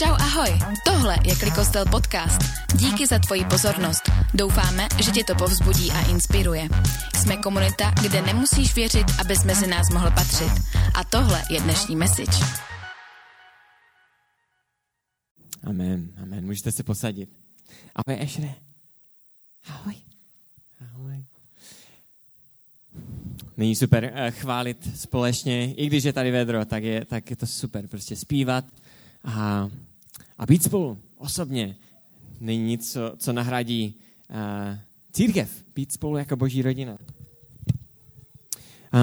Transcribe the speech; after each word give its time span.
Čau 0.00 0.14
ahoj, 0.14 0.58
tohle 0.84 1.16
je 1.26 1.36
Klikostel 1.36 1.84
podcast. 1.90 2.40
Díky 2.74 3.06
za 3.06 3.18
tvoji 3.18 3.44
pozornost. 3.44 4.02
Doufáme, 4.34 4.88
že 5.04 5.10
tě 5.10 5.24
to 5.24 5.34
povzbudí 5.34 5.90
a 5.90 6.10
inspiruje. 6.10 6.68
Jsme 7.14 7.36
komunita, 7.36 7.90
kde 8.02 8.22
nemusíš 8.22 8.74
věřit, 8.74 9.06
abys 9.20 9.44
mezi 9.44 9.66
nás 9.66 9.90
mohl 9.92 10.10
patřit. 10.10 10.52
A 10.94 11.04
tohle 11.04 11.42
je 11.50 11.60
dnešní 11.60 11.96
message. 11.96 12.38
Amen, 15.64 16.08
amen. 16.22 16.46
Můžete 16.46 16.72
se 16.72 16.82
posadit. 16.82 17.30
Ahoj, 17.94 18.22
Ešre. 18.22 18.54
Ahoj. 19.68 19.94
Ahoj. 20.80 21.24
Není 23.56 23.76
super 23.76 24.04
uh, 24.04 24.30
chválit 24.30 25.00
společně, 25.00 25.74
i 25.74 25.86
když 25.86 26.04
je 26.04 26.12
tady 26.12 26.30
vedro, 26.30 26.64
tak 26.64 26.82
je, 26.82 27.04
tak 27.04 27.30
je 27.30 27.36
to 27.36 27.46
super, 27.46 27.88
prostě 27.88 28.16
zpívat 28.16 28.64
a, 29.24 29.68
a 30.40 30.46
být 30.46 30.62
spolu 30.62 30.98
osobně. 31.16 31.76
Není 32.40 32.64
nic, 32.64 32.92
co, 32.92 33.14
co 33.16 33.32
nahradí 33.32 33.94
uh, 34.30 34.78
církev, 35.12 35.64
být 35.74 35.92
spolu 35.92 36.16
jako 36.16 36.36
boží 36.36 36.62
rodina. 36.62 36.98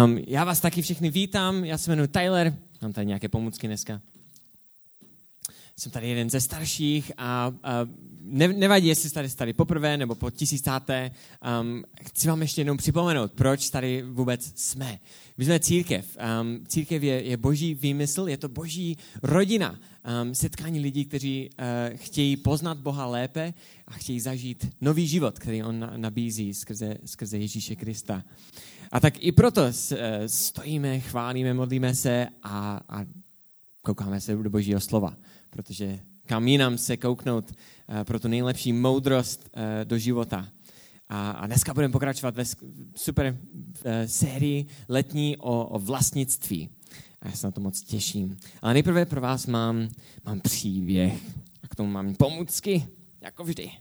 Um, 0.04 0.18
já 0.28 0.44
vás 0.44 0.60
taky 0.60 0.82
všechny 0.82 1.10
vítám, 1.10 1.66
já 1.66 1.78
se 1.78 1.92
jmenuji 1.92 2.08
Tyler, 2.08 2.58
mám 2.82 2.94
tady 2.94 3.08
nějaké 3.08 3.30
pomůcky 3.30 3.68
dneska 3.68 4.02
jsem 5.78 5.92
tady 5.92 6.10
jeden 6.10 6.30
ze 6.30 6.42
starších 6.42 7.12
a, 7.18 7.54
a 7.64 7.72
ne, 8.30 8.48
nevadí, 8.48 8.88
jestli 8.88 9.10
jste 9.10 9.14
tady, 9.14 9.30
tady 9.30 9.54
poprvé 9.54 9.98
nebo 9.98 10.16
po 10.16 10.32
tisícáté. 10.32 11.12
Um, 11.62 11.84
chci 12.02 12.28
vám 12.28 12.42
ještě 12.42 12.62
jednou 12.62 12.78
připomenout, 12.78 13.32
proč 13.32 13.70
tady 13.70 14.02
vůbec 14.02 14.52
jsme. 14.56 15.00
My 15.38 15.46
jsme 15.46 15.60
církev. 15.60 16.18
Um, 16.42 16.66
církev 16.68 17.04
je, 17.04 17.24
je 17.24 17.38
boží 17.38 17.74
výmysl, 17.74 18.30
je 18.30 18.38
to 18.38 18.50
boží 18.50 18.98
rodina. 19.24 19.80
Um, 20.22 20.36
setkání 20.36 20.80
lidí, 20.80 21.06
kteří 21.06 21.50
uh, 21.50 21.98
chtějí 21.98 22.38
poznat 22.38 22.78
Boha 22.78 23.06
lépe 23.06 23.54
a 23.88 23.92
chtějí 23.92 24.20
zažít 24.20 24.68
nový 24.82 25.08
život, 25.08 25.40
který 25.40 25.64
on 25.64 25.80
na, 25.80 25.94
nabízí 25.98 26.54
skrze, 26.54 26.98
skrze 27.06 27.38
Ježíše 27.38 27.76
Krista. 27.76 28.24
A 28.92 29.00
tak 29.00 29.24
i 29.24 29.32
proto 29.32 29.62
stojíme, 30.28 31.00
chválíme, 31.00 31.54
modlíme 31.54 31.96
se 31.96 32.28
a, 32.44 32.80
a 32.90 33.06
koukáme 33.82 34.22
se 34.22 34.36
do 34.36 34.50
božího 34.50 34.80
slova 34.80 35.18
protože 35.50 36.00
kam 36.26 36.48
jinam 36.48 36.78
se 36.78 36.98
kouknout 36.98 37.52
uh, 37.52 37.58
pro 38.04 38.20
tu 38.20 38.28
nejlepší 38.28 38.74
moudrost 38.74 39.50
uh, 39.56 39.62
do 39.84 39.98
života. 39.98 40.50
A, 41.10 41.48
dneska 41.48 41.74
budeme 41.74 41.92
pokračovat 41.92 42.36
ve 42.36 42.44
super 42.96 43.38
uh, 43.38 43.92
sérii 44.06 44.66
letní 44.90 45.38
o, 45.38 45.80
vlastnictví. 45.80 46.70
A 47.22 47.28
já 47.28 47.34
se 47.34 47.48
na 47.48 47.52
to 47.52 47.62
moc 47.62 47.82
těším. 47.82 48.38
Ale 48.62 48.74
nejprve 48.74 49.06
pro 49.06 49.22
vás 49.22 49.46
mám, 49.46 49.90
mám 50.26 50.42
příběh. 50.42 51.22
A 51.64 51.68
k 51.68 51.76
tomu 51.76 51.92
mám 51.92 52.16
pomůcky, 52.16 52.88
jako 53.22 53.44
vždy. 53.44 53.72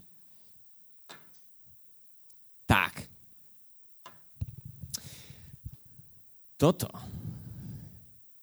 Tak. 2.66 3.02
Toto. 6.56 6.88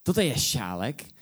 Toto 0.04 0.22
je 0.22 0.40
šálek, 0.40 1.04
Eh, 1.04 1.13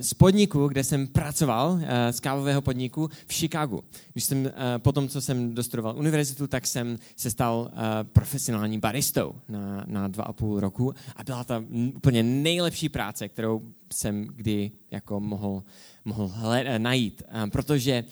z 0.00 0.14
podniku, 0.14 0.68
kde 0.68 0.84
jsem 0.84 1.06
pracoval, 1.06 1.80
eh, 1.82 2.12
z 2.12 2.20
kávového 2.20 2.62
podniku 2.62 3.10
v 3.26 3.34
Chicagu. 3.34 3.84
Když 4.12 4.24
jsem, 4.24 4.46
eh, 4.46 4.52
potom, 4.78 5.08
co 5.08 5.20
jsem 5.20 5.54
dostudoval 5.54 5.96
univerzitu, 5.96 6.46
tak 6.46 6.66
jsem 6.66 6.98
se 7.16 7.30
stal 7.30 7.70
profesionálním 8.12 8.80
baristou 8.80 9.34
na, 9.48 9.84
na 9.86 10.08
dva 10.08 10.24
a 10.24 10.32
půl 10.32 10.60
roku 10.60 10.94
a 11.16 11.24
byla 11.24 11.44
to 11.44 11.64
úplně 11.94 12.22
nejlepší 12.22 12.88
práce, 12.88 13.28
kterou 13.28 13.62
jsem 13.92 14.24
kdy 14.24 14.70
jako 14.90 15.20
mohl, 15.20 15.62
mohl 16.04 16.28
hled, 16.28 16.78
najít. 16.78 17.22
Protože 17.52 18.04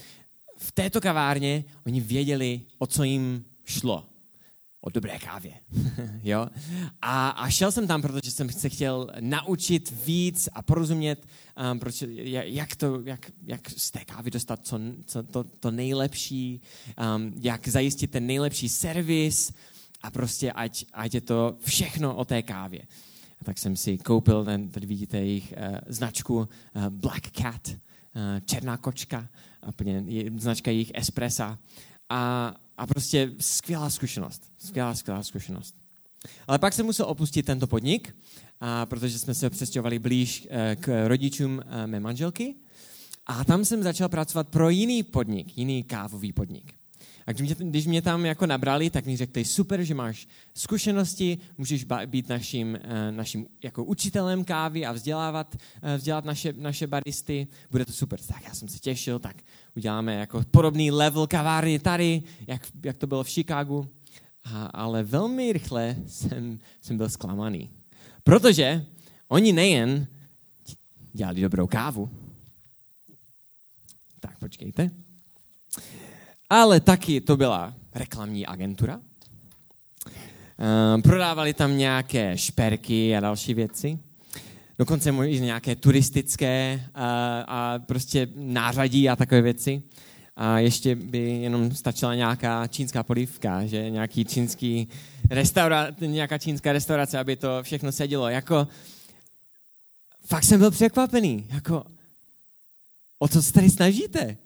v 0.57 0.73
této 0.73 1.01
kavárně 1.01 1.65
oni 1.87 2.01
věděli, 2.01 2.61
o 2.79 2.87
co 2.87 3.05
jim 3.05 3.45
šlo 3.65 4.05
o 4.85 4.91
dobré 4.91 5.19
kávě. 5.19 5.53
jo? 6.23 6.47
A, 7.03 7.29
a 7.29 7.51
šel 7.51 7.73
jsem 7.73 7.87
tam, 7.87 8.03
protože 8.03 8.31
jsem 8.31 8.51
se 8.51 8.69
chtěl 8.69 9.11
naučit 9.21 9.93
víc 10.07 10.49
a 10.53 10.63
porozumět, 10.63 11.27
um, 11.73 11.79
proč, 11.79 12.05
jak, 12.07 12.77
to, 12.77 13.01
jak, 13.05 13.31
jak 13.45 13.71
z 13.71 13.91
té 13.91 14.05
kávy 14.05 14.31
dostat 14.31 14.61
co, 14.63 14.81
co, 15.07 15.23
to, 15.23 15.45
to 15.45 15.71
nejlepší, 15.71 16.61
um, 17.17 17.33
jak 17.41 17.69
zajistit 17.69 18.11
ten 18.11 18.27
nejlepší 18.27 18.69
servis 18.69 19.53
a 20.03 20.11
prostě 20.11 20.53
ať, 20.53 20.85
ať 20.93 21.15
je 21.15 21.21
to 21.21 21.57
všechno 21.61 22.17
o 22.17 22.25
té 22.25 22.43
kávě. 22.43 22.83
A 23.41 23.45
tak 23.45 23.59
jsem 23.59 23.77
si 23.77 23.99
koupil, 23.99 24.45
ten, 24.45 24.69
tady 24.69 24.87
vidíte 24.87 25.19
jejich 25.19 25.55
uh, 25.57 25.79
značku 25.87 26.37
uh, 26.37 26.47
Black 26.89 27.31
Cat, 27.31 27.69
uh, 27.69 27.75
černá 28.45 28.77
kočka, 28.77 29.29
a 29.63 29.73
plně, 29.73 30.05
značka 30.37 30.71
jejich 30.71 30.93
espressa. 30.95 31.59
A, 32.09 32.55
a 32.77 32.87
prostě 32.87 33.33
skvělá 33.41 33.91
zkušenost. 33.91 34.43
Skvělá, 34.59 34.95
skvělá 34.95 35.23
zkušenost. 35.23 35.75
Ale 36.47 36.59
pak 36.59 36.73
jsem 36.73 36.87
musel 36.87 37.07
opustit 37.07 37.47
tento 37.47 37.67
podnik, 37.67 38.17
a 38.61 38.87
protože 38.87 39.19
jsme 39.19 39.35
se 39.35 39.51
přestěhovali 39.51 39.99
blíž 39.99 40.49
eh, 40.51 40.77
k 40.81 41.09
rodičům 41.09 41.63
eh, 41.67 41.87
mé 41.87 42.01
manželky. 42.01 42.55
A 43.27 43.45
tam 43.45 43.65
jsem 43.65 43.83
začal 43.83 44.09
pracovat 44.09 44.49
pro 44.49 44.71
jiný 44.71 45.03
podnik, 45.03 45.59
jiný 45.59 45.83
kávový 45.83 46.33
podnik. 46.33 46.75
A 47.27 47.33
když 47.33 47.57
mě, 47.57 47.71
když 47.71 47.87
mě 47.87 48.03
tam 48.03 48.27
jako 48.27 48.47
nabrali, 48.47 48.91
tak 48.91 49.07
mi 49.07 49.17
řekli, 49.17 49.45
super, 49.45 49.83
že 49.83 49.95
máš 49.95 50.29
zkušenosti, 50.55 51.39
můžeš 51.59 51.85
být 52.07 52.29
naším, 52.29 52.79
eh, 52.83 53.13
naším 53.13 53.47
jako 53.63 53.85
učitelem 53.85 54.45
kávy 54.45 54.87
a 54.87 54.93
vzdělávat, 54.93 55.57
eh, 55.83 55.97
vzdělat 55.97 56.25
naše, 56.25 56.53
naše 56.53 56.87
baristy, 56.87 57.47
bude 57.71 57.85
to 57.85 57.93
super. 57.93 58.21
Tak 58.21 58.45
já 58.45 58.55
jsem 58.55 58.69
se 58.69 58.79
těšil, 58.79 59.19
tak 59.19 59.37
uděláme 59.77 60.15
jako 60.15 60.45
podobný 60.51 60.91
level 60.91 61.27
kavárny 61.27 61.79
tady, 61.79 62.23
jak, 62.47 62.69
jak 62.85 62.97
to 62.97 63.07
bylo 63.07 63.25
v 63.25 63.31
Chicagu. 63.31 63.89
A, 64.45 64.67
ale 64.67 65.03
velmi 65.03 65.53
rychle 65.53 65.97
jsem, 66.07 66.59
jsem 66.81 66.97
byl 66.97 67.11
zklamaný. 67.11 67.71
Protože 68.25 68.87
oni 69.29 69.53
nejen 69.53 70.07
dělali 71.13 71.41
dobrou 71.41 71.67
kávu, 71.67 72.11
tak 74.21 74.39
počkejte, 74.39 74.91
ale 76.51 76.81
taky 76.81 77.21
to 77.21 77.37
byla 77.37 77.75
reklamní 77.95 78.47
agentura. 78.47 79.01
Ehm, 80.59 81.03
prodávali 81.03 81.55
tam 81.55 81.79
nějaké 81.79 82.39
šperky 82.39 83.17
a 83.17 83.21
další 83.21 83.55
věci. 83.55 83.99
Dokonce 84.79 85.11
i 85.11 85.41
nějaké 85.41 85.77
turistické 85.77 86.85
a, 86.95 87.41
a 87.49 87.79
prostě 87.79 88.29
nářadí 88.35 89.09
a 89.09 89.17
takové 89.17 89.43
věci. 89.43 89.83
A 90.37 90.59
ještě 90.59 90.95
by 90.95 91.19
jenom 91.19 91.75
stačila 91.75 92.15
nějaká 92.15 92.67
čínská 92.67 93.03
polívka, 93.03 93.67
že 93.67 93.91
nějaký 93.91 94.25
čínský 94.25 94.89
restaura, 95.31 95.89
nějaká 96.01 96.39
čínská 96.39 96.73
restaurace, 96.73 97.19
aby 97.19 97.37
to 97.37 97.63
všechno 97.63 97.93
sedělo. 97.93 98.29
Jako, 98.29 98.69
fakt 100.27 100.45
jsem 100.45 100.61
byl 100.61 100.71
překvapený. 100.71 101.47
Jako, 101.51 101.85
o 103.19 103.29
co 103.29 103.43
se 103.43 103.53
tady 103.53 103.71
snažíte? 103.71 104.37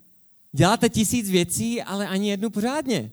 Děláte 0.53 0.89
tisíc 0.89 1.31
věcí, 1.31 1.83
ale 1.83 2.09
ani 2.09 2.31
jednu 2.31 2.51
pořádně. 2.51 3.11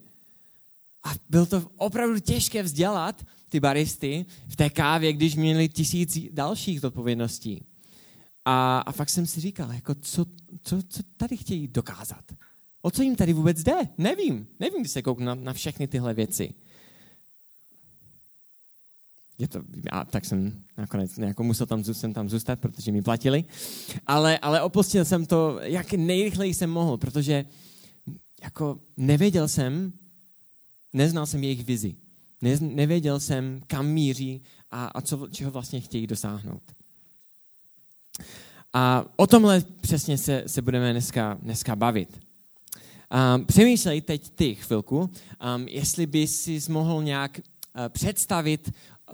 A 1.04 1.14
bylo 1.30 1.46
to 1.46 1.70
opravdu 1.78 2.20
těžké 2.20 2.64
vzdělat 2.64 3.26
ty 3.50 3.60
baristy 3.60 4.26
v 4.48 4.56
té 4.56 4.70
kávě, 4.70 5.14
když 5.14 5.36
měli 5.36 5.70
tisíc 5.70 6.18
dalších 6.32 6.84
odpovědností. 6.84 7.66
A, 8.46 8.80
a 8.80 8.92
fakt 8.92 9.10
jsem 9.10 9.26
si 9.26 9.42
říkal, 9.42 9.74
jako 9.74 9.96
co, 9.96 10.26
co, 10.62 10.84
co 10.90 11.04
tady 11.18 11.38
chtějí 11.38 11.68
dokázat? 11.68 12.26
O 12.82 12.92
co 12.92 13.02
jim 13.02 13.16
tady 13.16 13.34
vůbec 13.34 13.64
jde? 13.64 13.76
Nevím. 13.98 14.48
Nevím, 14.60 14.82
když 14.82 14.92
se 14.92 15.02
kouknu 15.02 15.26
na, 15.26 15.36
na 15.36 15.54
všechny 15.54 15.88
tyhle 15.88 16.14
věci 16.14 16.54
je 19.38 19.48
to, 19.48 19.62
a 19.92 20.06
tak 20.06 20.26
jsem 20.26 20.64
nakonec 20.78 21.18
jako 21.18 21.44
musel 21.44 21.68
tam, 21.68 21.84
jsem 21.84 22.14
tam 22.14 22.30
zůstat, 22.30 22.60
protože 22.60 22.92
mi 22.92 23.02
platili. 23.02 23.44
Ale, 24.08 24.38
ale 24.38 24.62
opustil 24.62 25.06
jsem 25.06 25.26
to, 25.26 25.60
jak 25.62 25.94
nejrychleji 25.94 26.54
jsem 26.54 26.70
mohl, 26.70 26.98
protože 26.98 27.46
jako 28.44 28.80
nevěděl 28.98 29.48
jsem, 29.48 29.94
neznal 30.94 31.26
jsem 31.26 31.44
jejich 31.44 31.66
vizi. 31.66 31.96
Ne, 32.42 32.58
nevěděl 32.60 33.20
jsem, 33.20 33.62
kam 33.68 33.88
míří 33.88 34.42
a, 34.72 34.86
a 34.86 35.02
co, 35.02 35.28
čeho 35.32 35.52
vlastně 35.52 35.82
chtějí 35.82 36.08
dosáhnout. 36.08 36.64
A 38.74 39.06
o 39.16 39.28
tomhle 39.28 39.64
přesně 39.82 40.18
se, 40.18 40.44
se 40.48 40.62
budeme 40.62 40.92
dneska, 40.92 41.38
dneska 41.42 41.76
bavit. 41.76 42.20
Um, 43.36 43.46
přemýšlej 43.46 44.02
teď 44.02 44.30
ty 44.30 44.56
chvilku, 44.56 45.00
um, 45.00 45.10
jestli 45.68 46.06
by 46.06 46.28
si 46.28 46.60
mohl 46.70 47.04
nějak 47.04 47.40
uh, 47.40 47.90
představit 47.90 48.72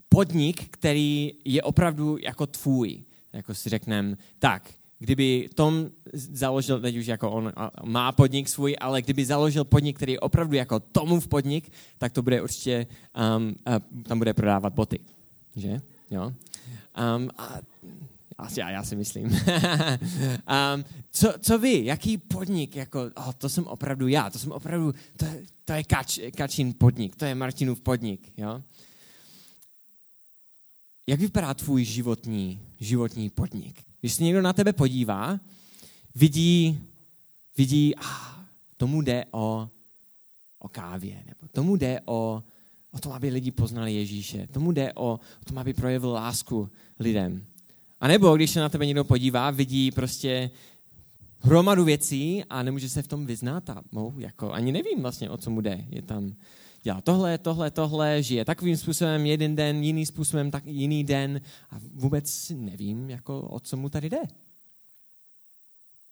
podnik, 0.10 0.70
který 0.70 1.34
je 1.46 1.64
opravdu 1.64 2.18
jako 2.18 2.48
tvůj. 2.48 3.04
Jako 3.34 3.54
si 3.54 3.70
řekneme, 3.70 4.18
tak, 4.40 4.70
kdyby 5.00 5.50
Tom 5.56 5.90
založil, 6.14 6.80
teď 6.80 6.98
už 6.98 7.06
jako 7.06 7.32
on 7.32 7.54
má 7.84 8.12
podnik 8.12 8.50
svůj, 8.50 8.76
ale 8.80 9.02
kdyby 9.02 9.26
založil 9.26 9.64
podnik, 9.64 9.96
který 9.96 10.12
je 10.12 10.20
opravdu 10.20 10.56
jako 10.56 10.80
Tomův 10.80 11.28
podnik, 11.28 11.72
tak 11.98 12.12
to 12.12 12.22
bude 12.22 12.42
určitě, 12.42 12.88
um, 13.38 13.56
uh, 13.68 14.04
tam 14.04 14.18
bude 14.18 14.34
prodávat 14.34 14.74
boty. 14.74 15.00
Že? 15.56 15.82
Jo? 16.12 16.34
Um, 17.16 17.30
a, 17.38 17.60
Asi 18.42 18.60
já, 18.60 18.70
já 18.70 18.84
si 18.84 18.96
myslím. 18.96 19.26
um, 20.76 20.86
co, 21.12 21.34
co 21.40 21.60
vy? 21.60 21.86
Jaký 21.86 22.18
podnik? 22.18 22.76
Jako, 22.76 23.02
oh, 23.16 23.34
to 23.38 23.50
jsem 23.50 23.68
opravdu 23.68 24.08
já. 24.08 24.30
To 24.30 24.40
jsem 24.40 24.52
opravdu, 24.52 24.94
to, 25.18 25.26
to 25.66 25.74
je 25.74 25.84
kač, 25.84 26.20
Kačin 26.38 26.74
podnik. 26.78 27.16
To 27.16 27.26
je 27.26 27.36
Martinův 27.36 27.82
podnik. 27.82 28.34
Jo? 28.38 28.62
Jak 31.08 31.20
vypadá 31.20 31.54
tvůj 31.54 31.84
životní, 31.84 32.60
životní 32.80 33.30
podnik? 33.30 33.84
Když 34.00 34.14
se 34.14 34.24
někdo 34.24 34.42
na 34.42 34.54
tebe 34.54 34.74
podívá, 34.74 35.40
vidí, 36.16 36.82
vidí, 37.58 37.96
ah, 37.96 38.46
tomu 38.78 39.02
jde 39.02 39.26
o, 39.32 39.70
o 40.60 40.70
kávě, 40.70 41.24
nebo 41.26 41.48
tomu 41.52 41.76
jde 41.76 42.02
o, 42.06 42.44
o 42.92 43.00
tom, 43.00 43.12
aby 43.12 43.30
lidi 43.30 43.52
poznali 43.52 43.94
Ježíše, 43.94 44.48
tomu 44.48 44.72
jde 44.72 44.94
o, 44.94 45.20
o 45.42 45.46
tom, 45.46 45.58
aby 45.58 45.74
projevil 45.74 46.10
lásku 46.10 46.70
lidem. 47.00 47.46
A 48.00 48.08
nebo 48.08 48.36
když 48.36 48.52
se 48.52 48.60
na 48.60 48.70
tebe 48.70 48.86
někdo 48.86 49.04
podívá, 49.04 49.52
vidí 49.52 49.92
prostě 49.92 50.52
hromadu 51.40 51.84
věcí 51.84 52.44
a 52.50 52.64
nemůže 52.64 52.90
se 52.90 53.02
v 53.02 53.08
tom 53.08 53.26
vyznat 53.26 53.70
a 53.70 53.82
mou, 53.92 54.14
jako 54.18 54.52
ani 54.52 54.72
nevím 54.72 55.02
vlastně, 55.02 55.30
o 55.30 55.38
co 55.38 55.50
mu 55.50 55.62
jde. 55.62 55.86
Je 55.90 56.02
tam, 56.02 56.36
dělá 56.84 57.02
tohle, 57.02 57.38
tohle, 57.38 57.72
tohle, 57.72 58.24
žije 58.24 58.46
takovým 58.46 58.78
způsobem 58.78 59.26
jeden 59.26 59.56
den, 59.56 59.84
jiný 59.84 60.06
způsobem, 60.06 60.52
tak 60.52 60.66
jiný 60.66 61.04
den 61.04 61.42
a 61.70 61.76
vůbec 61.94 62.50
nevím, 62.50 63.10
jako, 63.10 63.42
o 63.42 63.60
co 63.60 63.78
mu 63.78 63.90
tady 63.90 64.10
jde. 64.10 64.22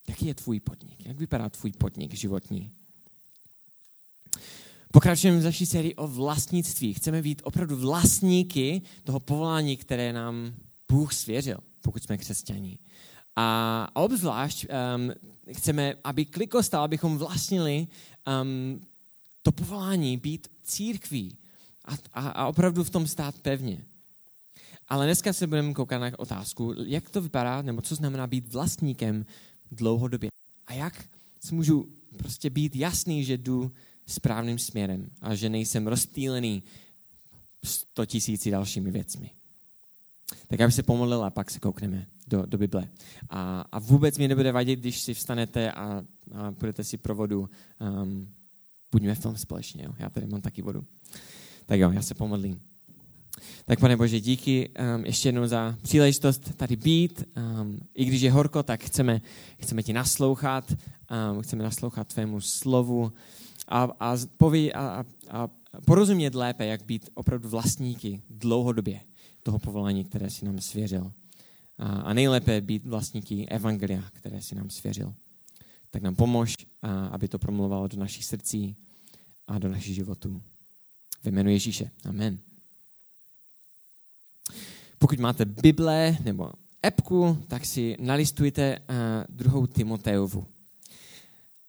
Jaký 0.07 0.25
je 0.25 0.35
tvůj 0.35 0.59
podnik? 0.59 1.05
Jak 1.05 1.17
vypadá 1.17 1.49
tvůj 1.49 1.71
podnik 1.71 2.13
životní? 2.13 2.71
Pokračujeme 4.91 5.39
v 5.39 5.43
naší 5.43 5.65
sérii 5.65 5.95
o 5.95 6.07
vlastnictví. 6.07 6.93
Chceme 6.93 7.21
být 7.21 7.41
opravdu 7.45 7.75
vlastníky 7.75 8.81
toho 9.03 9.19
povolání, 9.19 9.77
které 9.77 10.13
nám 10.13 10.53
Bůh 10.91 11.13
svěřil, 11.13 11.57
pokud 11.81 12.03
jsme 12.03 12.17
křesťaní. 12.17 12.79
A 13.35 13.87
obzvlášť 13.93 14.65
um, 14.65 15.11
chceme, 15.53 15.93
aby 16.03 16.25
klikostal, 16.25 16.83
abychom 16.83 17.17
vlastnili 17.17 17.87
um, 18.41 18.85
to 19.41 19.51
povolání 19.51 20.17
být 20.17 20.47
církví 20.69 21.37
a, 21.85 21.93
a, 22.13 22.29
a 22.29 22.47
opravdu 22.47 22.83
v 22.83 22.89
tom 22.89 23.07
stát 23.07 23.35
pevně. 23.41 23.85
Ale 24.87 25.05
dneska 25.05 25.33
se 25.33 25.47
budeme 25.47 25.73
koukat 25.73 26.01
na 26.01 26.19
otázku, 26.19 26.73
jak 26.85 27.09
to 27.09 27.21
vypadá, 27.21 27.61
nebo 27.61 27.81
co 27.81 27.95
znamená 27.95 28.27
být 28.27 28.53
vlastníkem 28.53 29.25
dlouhodobě. 29.71 30.29
A 30.67 30.73
jak 30.73 31.05
si 31.39 31.55
můžu 31.55 31.89
prostě 32.17 32.49
být 32.49 32.75
jasný, 32.75 33.23
že 33.23 33.37
jdu 33.37 33.71
správným 34.07 34.59
směrem 34.59 35.09
a 35.21 35.35
že 35.35 35.49
nejsem 35.49 35.87
rozptýlený 35.87 36.63
sto 37.63 38.05
tisíci 38.05 38.51
dalšími 38.51 38.91
věcmi. 38.91 39.31
Tak 40.47 40.61
aby 40.61 40.71
se 40.71 40.83
pomodlil 40.83 41.23
a 41.23 41.29
pak 41.29 41.51
se 41.51 41.59
koukneme 41.59 42.07
do, 42.27 42.45
do 42.45 42.57
Bible. 42.57 42.89
A, 43.29 43.61
a 43.71 43.79
vůbec 43.79 44.17
mi 44.17 44.27
nebude 44.27 44.51
vadit, 44.51 44.79
když 44.79 45.01
si 45.01 45.13
vstanete 45.13 45.71
a, 45.71 46.05
a 46.33 46.51
budete 46.51 46.83
si 46.83 46.97
pro 46.97 47.15
vodu. 47.15 47.49
Um, 47.79 48.33
buďme 48.91 49.15
v 49.15 49.19
tom 49.19 49.37
společně. 49.37 49.83
Jo? 49.83 49.93
Já 49.99 50.09
tady 50.09 50.27
mám 50.27 50.41
taky 50.41 50.61
vodu. 50.61 50.83
Tak 51.65 51.79
jo, 51.79 51.91
já 51.91 52.01
se 52.01 52.13
pomodlím. 52.13 52.61
Tak 53.65 53.79
pane 53.79 53.97
Bože, 53.97 54.19
díky 54.19 54.69
um, 54.69 55.05
ještě 55.05 55.27
jednou 55.27 55.47
za 55.47 55.77
příležitost 55.81 56.57
tady 56.57 56.75
být. 56.75 57.23
Um, 57.61 57.79
I 57.95 58.05
když 58.05 58.21
je 58.21 58.31
horko, 58.31 58.63
tak 58.63 58.83
chceme, 58.83 59.21
chceme 59.59 59.83
ti 59.83 59.93
naslouchat. 59.93 60.75
Um, 61.31 61.41
chceme 61.41 61.63
naslouchat 61.63 62.07
tvému 62.07 62.41
slovu 62.41 63.11
a, 63.67 63.83
a, 63.99 64.17
poví, 64.37 64.73
a, 64.73 65.05
a, 65.29 65.49
porozumět 65.85 66.35
lépe, 66.35 66.65
jak 66.65 66.85
být 66.85 67.09
opravdu 67.13 67.49
vlastníky 67.49 68.21
dlouhodobě 68.29 69.01
toho 69.43 69.59
povolání, 69.59 70.03
které 70.03 70.29
si 70.29 70.45
nám 70.45 70.59
svěřil. 70.59 71.11
A, 71.77 71.85
a 71.85 72.13
nejlépe 72.13 72.61
být 72.61 72.85
vlastníky 72.85 73.47
evangelia, 73.47 74.03
které 74.13 74.41
si 74.41 74.55
nám 74.55 74.69
svěřil. 74.69 75.13
Tak 75.91 76.01
nám 76.01 76.15
pomož, 76.15 76.55
a, 76.81 77.05
aby 77.05 77.27
to 77.27 77.39
promluvalo 77.39 77.87
do 77.87 77.97
našich 77.97 78.25
srdcí 78.25 78.75
a 79.47 79.59
do 79.59 79.69
našich 79.69 79.95
životů. 79.95 80.41
Ve 81.23 81.31
jménu 81.31 81.49
Ježíše. 81.49 81.91
Amen. 82.05 82.39
Pokud 84.97 85.19
máte 85.19 85.45
Bible 85.45 86.17
nebo 86.23 86.51
epku, 86.85 87.37
tak 87.47 87.65
si 87.65 87.97
nalistujte 87.99 88.79
uh, 88.79 88.95
druhou 89.29 89.67
Timoteovu. 89.67 90.45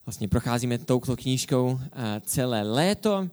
Vlastně 0.06 0.28
procházíme 0.28 0.78
touto 0.78 1.16
knížkou 1.16 1.80
celé 2.20 2.62
léto 2.62 3.30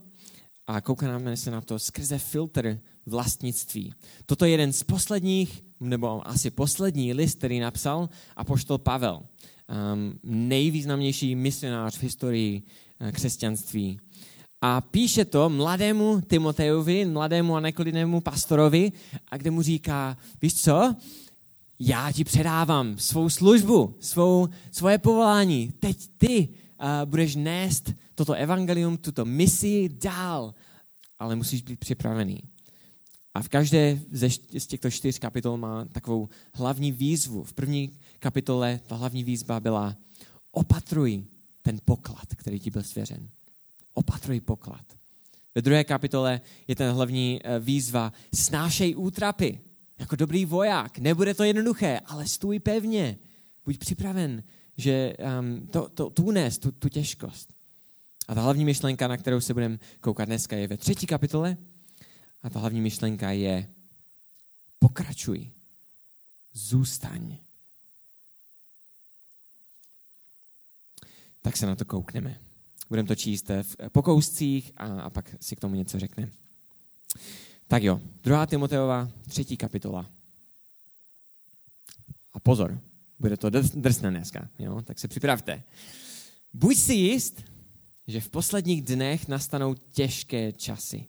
a 0.66 0.80
koukáme 0.80 1.36
se 1.36 1.50
na 1.50 1.60
to 1.60 1.78
skrze 1.78 2.18
filtr 2.18 2.80
vlastnictví. 3.06 3.94
Toto 4.26 4.44
je 4.44 4.50
jeden 4.50 4.72
z 4.72 4.82
posledních, 4.82 5.64
nebo 5.80 6.28
asi 6.28 6.50
poslední 6.50 7.12
list, 7.12 7.38
který 7.38 7.60
napsal 7.60 8.08
apoštol 8.36 8.78
Pavel. 8.78 9.22
Um, 9.68 10.18
nejvýznamnější 10.24 11.34
misionář 11.34 11.96
v 11.98 12.02
historii 12.02 12.62
uh, 13.00 13.10
křesťanství. 13.10 14.00
A 14.60 14.80
píše 14.80 15.24
to 15.24 15.48
mladému 15.48 16.20
Timotejovi, 16.20 17.04
mladému 17.04 17.56
a 17.56 17.60
neklidnému 17.60 18.20
pastorovi, 18.20 18.92
a 19.28 19.36
kde 19.36 19.50
mu 19.50 19.62
říká, 19.62 20.16
víš 20.42 20.54
co, 20.54 20.94
já 21.78 22.12
ti 22.12 22.24
předávám 22.24 22.98
svou 22.98 23.30
službu, 23.30 23.96
svou, 24.00 24.48
svoje 24.70 24.98
povolání. 24.98 25.72
Teď 25.80 25.96
ty 26.16 26.48
uh, 26.48 26.86
budeš 27.04 27.36
nést 27.36 27.92
toto 28.14 28.32
evangelium, 28.32 28.96
tuto 28.96 29.24
misi 29.24 29.88
dál, 29.88 30.54
ale 31.18 31.36
musíš 31.36 31.62
být 31.62 31.80
připravený. 31.80 32.42
A 33.38 33.42
v 33.42 33.48
každé 33.48 34.00
ze, 34.12 34.30
z 34.58 34.66
těchto 34.66 34.90
čtyř 34.90 35.18
kapitol 35.18 35.56
má 35.56 35.84
takovou 35.84 36.28
hlavní 36.52 36.92
výzvu. 36.92 37.44
V 37.44 37.52
první 37.52 37.90
kapitole 38.18 38.80
ta 38.86 38.96
hlavní 38.96 39.24
výzva 39.24 39.60
byla 39.60 39.96
opatruj 40.50 41.24
ten 41.62 41.78
poklad, 41.84 42.34
který 42.36 42.60
ti 42.60 42.70
byl 42.70 42.82
svěřen 42.82 43.28
opatruj 43.94 44.40
poklad. 44.40 44.84
Ve 45.54 45.62
druhé 45.62 45.84
kapitole 45.84 46.40
je 46.68 46.76
ten 46.76 46.92
hlavní 46.92 47.40
eh, 47.44 47.58
výzva, 47.58 48.12
snášej 48.34 48.94
útrapy, 48.96 49.60
jako 49.98 50.16
dobrý 50.16 50.44
voják. 50.44 50.98
Nebude 50.98 51.34
to 51.34 51.44
jednoduché, 51.44 52.00
ale 52.06 52.26
stůj 52.26 52.58
pevně. 52.58 53.18
Buď 53.64 53.78
připraven, 53.78 54.42
že 54.76 55.14
um, 55.40 55.66
to, 55.66 55.88
to, 55.88 56.10
tu 56.10 56.30
nes, 56.30 56.58
tu, 56.58 56.72
tu 56.72 56.88
těžkost. 56.88 57.54
A 58.28 58.34
ta 58.34 58.40
hlavní 58.40 58.64
myšlenka, 58.64 59.08
na 59.08 59.16
kterou 59.16 59.40
se 59.40 59.54
budeme 59.54 59.78
koukat 60.00 60.28
dneska, 60.28 60.56
je 60.56 60.68
ve 60.68 60.76
třetí 60.76 61.06
kapitole. 61.06 61.56
A 62.42 62.50
ta 62.50 62.60
hlavní 62.60 62.80
myšlenka 62.80 63.30
je 63.30 63.68
pokračuj, 64.78 65.50
zůstaň. 66.52 67.38
Tak 71.42 71.56
se 71.56 71.66
na 71.66 71.76
to 71.76 71.84
koukneme. 71.84 72.40
Budeme 72.88 73.08
to 73.08 73.14
číst 73.14 73.48
v 73.62 73.76
pokouscích 73.92 74.72
a, 74.76 75.00
a 75.00 75.10
pak 75.10 75.34
si 75.40 75.56
k 75.56 75.60
tomu 75.60 75.74
něco 75.74 75.98
řekne. 75.98 76.32
Tak 77.66 77.82
jo, 77.82 78.00
druhá 78.22 78.46
Timoteova, 78.46 79.10
třetí 79.28 79.56
kapitola. 79.56 80.10
A 82.32 82.40
pozor, 82.40 82.80
bude 83.18 83.36
to 83.36 83.50
drsné 83.50 84.10
dneska, 84.10 84.48
jo? 84.58 84.82
tak 84.82 84.98
se 84.98 85.08
připravte. 85.08 85.62
Buď 86.52 86.76
si 86.76 86.94
jist, 86.94 87.42
že 88.06 88.20
v 88.20 88.28
posledních 88.28 88.82
dnech 88.82 89.28
nastanou 89.28 89.74
těžké 89.74 90.52
časy. 90.52 91.06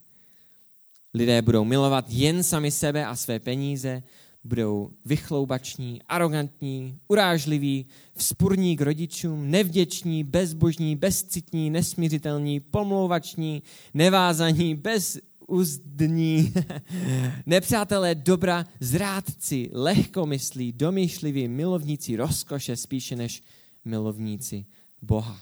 Lidé 1.14 1.42
budou 1.42 1.64
milovat 1.64 2.04
jen 2.08 2.42
sami 2.42 2.70
sebe 2.70 3.06
a 3.06 3.16
své 3.16 3.38
peníze, 3.38 4.02
budou 4.44 4.90
vychloubační, 5.04 6.02
arrogantní, 6.02 6.98
urážliví, 7.08 7.86
vzpurní 8.16 8.76
k 8.76 8.80
rodičům, 8.80 9.50
nevděční, 9.50 10.24
bezbožní, 10.24 10.96
bezcitní, 10.96 11.70
nesmířitelní, 11.70 12.60
pomlouvační, 12.60 13.62
nevázaní, 13.94 14.74
bezuzdní, 14.74 16.52
nepřátelé 17.46 18.14
dobra, 18.14 18.66
zrádci, 18.80 19.70
lehkomyslí, 19.72 20.72
domýšliví, 20.72 21.48
milovníci 21.48 22.16
rozkoše 22.16 22.76
spíše 22.76 23.16
než 23.16 23.42
milovníci 23.84 24.66
Boha. 25.02 25.40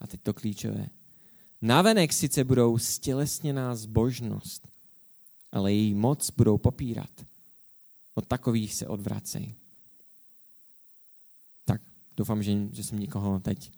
A 0.00 0.06
teď 0.06 0.20
to 0.22 0.32
klíčové. 0.32 0.86
Navenek 1.62 2.12
sice 2.12 2.44
budou 2.44 2.78
stělesněná 2.78 3.74
zbožnost, 3.74 4.68
ale 5.54 5.72
její 5.72 5.94
moc 5.94 6.30
budou 6.30 6.58
popírat 6.58 7.10
od 8.14 8.26
takových 8.26 8.74
se 8.74 8.86
odvracej. 8.86 9.54
Tak, 11.64 11.80
doufám, 12.16 12.42
že, 12.42 12.52
že 12.72 12.84
jsem 12.84 12.98
nikoho 12.98 13.40
teď 13.40 13.72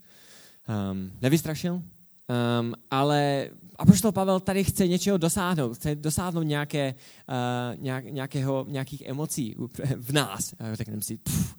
um, 0.92 1.12
nevystrašil, 1.22 1.74
um, 1.74 2.74
ale 2.90 3.50
Apoštol 3.76 4.12
Pavel 4.12 4.40
tady 4.40 4.64
chce 4.64 4.88
něčeho 4.88 5.18
dosáhnout, 5.18 5.74
chce 5.74 5.94
dosáhnout 5.94 6.42
nějaké, 6.42 6.94
uh, 7.28 7.82
nějak, 7.82 8.04
nějakého, 8.04 8.66
nějakých 8.68 9.02
emocí 9.02 9.56
v 9.96 10.12
nás. 10.12 10.54
Řekneme 10.72 11.02
si, 11.02 11.16
pff, 11.16 11.54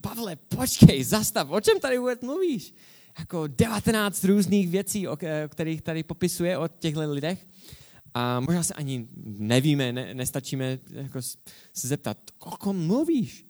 Pavle, 0.00 0.36
počkej, 0.36 1.04
zastav, 1.04 1.50
o 1.50 1.60
čem 1.60 1.80
tady 1.80 1.98
vůbec 1.98 2.20
mluvíš? 2.20 2.74
Jako 3.18 3.46
19 3.46 4.24
různých 4.24 4.68
věcí, 4.68 5.08
o 5.08 5.18
kterých 5.48 5.82
tady 5.82 6.02
popisuje 6.02 6.58
o 6.58 6.68
těchto 6.68 7.12
lidech. 7.12 7.46
A 8.14 8.40
možná 8.40 8.62
se 8.62 8.74
ani 8.74 9.08
nevíme, 9.24 9.92
ne, 9.92 10.14
nestačíme 10.14 10.78
jako 10.90 11.22
se 11.72 11.88
zeptat, 11.88 12.18
o 12.38 12.50
kom 12.50 12.86
mluvíš? 12.86 13.46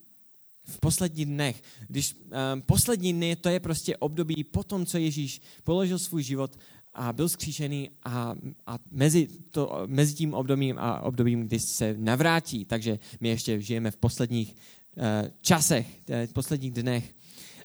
v 0.66 0.80
posledních 0.80 1.26
dnech. 1.26 1.62
Když 1.88 2.14
um, 2.14 2.62
poslední 2.62 3.12
dny, 3.12 3.37
to 3.37 3.49
je 3.49 3.61
prostě 3.61 3.97
období 3.97 4.44
po 4.44 4.64
tom, 4.64 4.87
co 4.87 4.99
Ježíš 4.99 5.40
položil 5.64 5.99
svůj 5.99 6.23
život 6.23 6.59
a 6.94 7.12
byl 7.12 7.28
skříšený 7.28 7.90
a, 8.04 8.35
a 8.66 8.78
mezi, 8.90 9.28
to, 9.50 9.83
mezi 9.87 10.14
tím 10.14 10.35
obdobím 10.35 10.78
a 10.78 11.00
obdobím, 11.00 11.47
kdy 11.47 11.59
se 11.59 11.94
navrátí. 11.99 12.64
Takže 12.64 12.99
my 13.21 13.28
ještě 13.28 13.61
žijeme 13.61 13.90
v 13.90 13.97
posledních 13.97 14.54
uh, 14.97 15.04
časech, 15.40 16.00
v 16.26 16.33
posledních 16.33 16.73
dnech. 16.73 17.14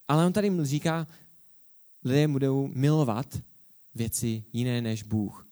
Ale 0.07 0.25
on 0.25 0.33
tady 0.33 0.51
říká, 0.61 1.07
lidé 2.03 2.27
budou 2.27 2.69
milovat 2.73 3.41
věci 3.95 4.43
jiné 4.53 4.81
než 4.81 5.03
Bůh. 5.03 5.48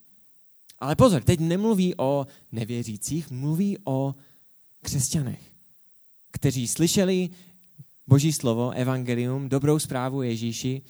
Ale 0.80 0.96
pozor, 0.96 1.24
teď 1.24 1.40
nemluví 1.40 1.96
o 1.98 2.28
nevěřících, 2.52 3.32
mluví 3.32 3.78
o 3.84 4.16
křesťanech, 4.82 5.52
kteří 6.32 6.68
slyšeli 6.68 7.30
Boží 8.08 8.34
slovo, 8.34 8.72
evangelium, 8.72 9.50
dobrou 9.50 9.80
zprávu 9.80 10.22
Ježíši 10.22 10.82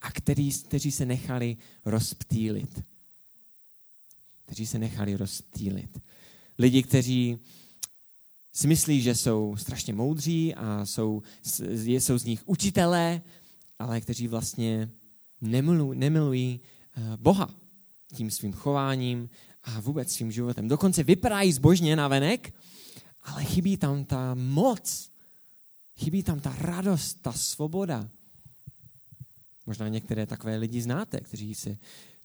a 0.00 0.10
který, 0.10 0.52
kteří 0.52 0.92
se 0.92 1.06
nechali 1.06 1.56
rozptýlit. 1.84 2.82
Kteří 4.44 4.66
se 4.66 4.78
nechali 4.78 5.16
rozptýlit. 5.16 5.98
Lidi, 6.58 6.82
kteří 6.82 7.38
si 8.52 8.66
myslí, 8.66 9.00
že 9.00 9.14
jsou 9.14 9.56
strašně 9.56 9.94
moudří 9.94 10.54
a 10.54 10.86
jsou, 10.86 11.22
jsou 11.86 12.18
z 12.18 12.24
nich 12.24 12.42
učitelé, 12.46 13.22
ale 13.78 14.00
kteří 14.00 14.28
vlastně 14.28 14.90
nemilují, 15.40 15.98
nemilují 15.98 16.60
eh, 16.96 17.16
Boha 17.16 17.65
tím 18.16 18.30
svým 18.30 18.52
chováním 18.52 19.30
a 19.64 19.80
vůbec 19.80 20.12
svým 20.12 20.32
životem. 20.32 20.68
Dokonce 20.68 21.02
vypadají 21.02 21.52
zbožně 21.52 21.96
na 21.96 22.08
venek, 22.08 22.54
ale 23.22 23.44
chybí 23.44 23.76
tam 23.76 24.04
ta 24.04 24.34
moc, 24.34 25.10
chybí 25.96 26.22
tam 26.22 26.40
ta 26.40 26.56
radost, 26.58 27.14
ta 27.22 27.32
svoboda. 27.32 28.08
Možná 29.66 29.88
některé 29.88 30.26
takové 30.26 30.56
lidi 30.56 30.82
znáte, 30.82 31.20
kteří 31.20 31.54
se 31.54 31.76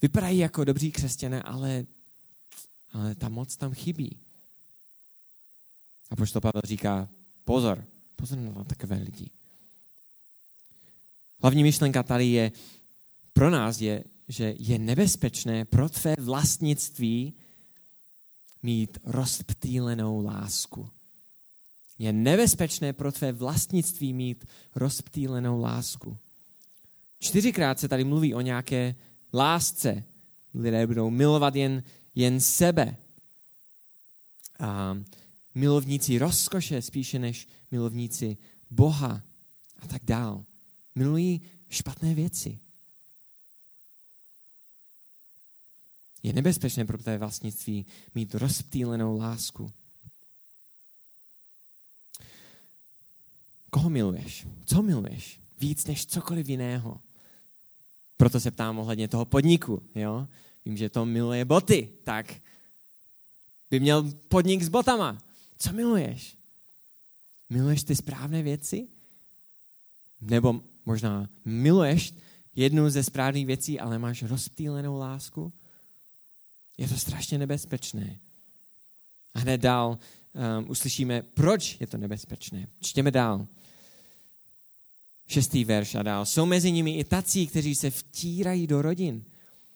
vypadají 0.01 0.37
jako 0.37 0.63
dobří 0.63 0.91
křesťané, 0.91 1.41
ale, 1.41 1.85
ale 2.91 3.15
ta 3.15 3.29
moc 3.29 3.57
tam 3.57 3.73
chybí. 3.73 4.19
A 6.09 6.15
proč 6.15 6.31
to 6.31 6.41
Pavel 6.41 6.61
říká, 6.63 7.09
pozor, 7.43 7.85
pozor 8.15 8.37
na 8.37 8.63
takové 8.63 8.95
lidi. 8.95 9.29
Hlavní 11.41 11.63
myšlenka 11.63 12.03
tady 12.03 12.25
je, 12.25 12.51
pro 13.33 13.49
nás 13.49 13.81
je, 13.81 14.03
že 14.31 14.55
je 14.59 14.79
nebezpečné 14.79 15.65
pro 15.65 15.89
tvé 15.89 16.15
vlastnictví 16.19 17.33
mít 18.63 18.97
rozptýlenou 19.03 20.25
lásku. 20.25 20.89
Je 21.99 22.13
nebezpečné 22.13 22.93
pro 22.93 23.11
tvé 23.11 23.31
vlastnictví 23.31 24.13
mít 24.13 24.45
rozptýlenou 24.75 25.59
lásku. 25.59 26.17
Čtyřikrát 27.19 27.79
se 27.79 27.87
tady 27.87 28.03
mluví 28.03 28.33
o 28.33 28.41
nějaké 28.41 28.95
lásce. 29.33 30.03
Lidé 30.53 30.87
budou 30.87 31.09
milovat 31.09 31.55
jen, 31.55 31.83
jen 32.15 32.39
sebe. 32.39 32.97
A 34.59 34.97
milovníci 35.55 36.17
rozkoše 36.17 36.81
spíše 36.81 37.19
než 37.19 37.47
milovníci 37.71 38.37
Boha 38.69 39.21
a 39.79 39.87
tak 39.87 40.05
dál. 40.05 40.45
Milují 40.95 41.41
špatné 41.69 42.15
věci. 42.15 42.59
Je 46.23 46.33
nebezpečné 46.33 46.85
pro 46.85 46.97
tvé 46.97 47.17
vlastnictví 47.17 47.85
mít 48.15 48.35
rozptýlenou 48.35 49.17
lásku. 49.17 49.71
Koho 53.69 53.89
miluješ? 53.89 54.47
Co 54.65 54.81
miluješ? 54.81 55.39
Víc 55.59 55.85
než 55.85 56.05
cokoliv 56.05 56.49
jiného. 56.49 57.01
Proto 58.17 58.39
se 58.39 58.51
ptám 58.51 58.79
ohledně 58.79 59.07
toho 59.07 59.25
podniku. 59.25 59.83
Jo? 59.95 60.27
Vím, 60.65 60.77
že 60.77 60.89
to 60.89 61.05
miluje 61.05 61.45
boty, 61.45 61.89
tak 62.03 62.33
by 63.69 63.79
měl 63.79 64.11
podnik 64.27 64.63
s 64.63 64.69
botama. 64.69 65.17
Co 65.57 65.73
miluješ? 65.73 66.37
Miluješ 67.49 67.83
ty 67.83 67.95
správné 67.95 68.43
věci? 68.43 68.87
Nebo 70.21 70.61
možná 70.85 71.29
miluješ 71.45 72.13
jednu 72.55 72.89
ze 72.89 73.03
správných 73.03 73.45
věcí, 73.45 73.79
ale 73.79 73.99
máš 73.99 74.23
rozptýlenou 74.23 74.97
lásku? 74.97 75.53
Je 76.81 76.87
to 76.87 76.97
strašně 76.97 77.37
nebezpečné. 77.37 78.19
A 79.33 79.39
hned 79.39 79.61
dál 79.61 79.97
um, 80.57 80.69
uslyšíme, 80.69 81.21
proč 81.21 81.77
je 81.79 81.87
to 81.87 81.97
nebezpečné. 81.97 82.67
Čtěme 82.79 83.11
dál. 83.11 83.47
Šestý 85.27 85.65
verš 85.65 85.95
a 85.95 86.03
dál. 86.03 86.25
Jsou 86.25 86.45
mezi 86.45 86.71
nimi 86.71 86.97
i 86.97 87.03
tací, 87.03 87.47
kteří 87.47 87.75
se 87.75 87.89
vtírají 87.89 88.67
do 88.67 88.81
rodin, 88.81 89.23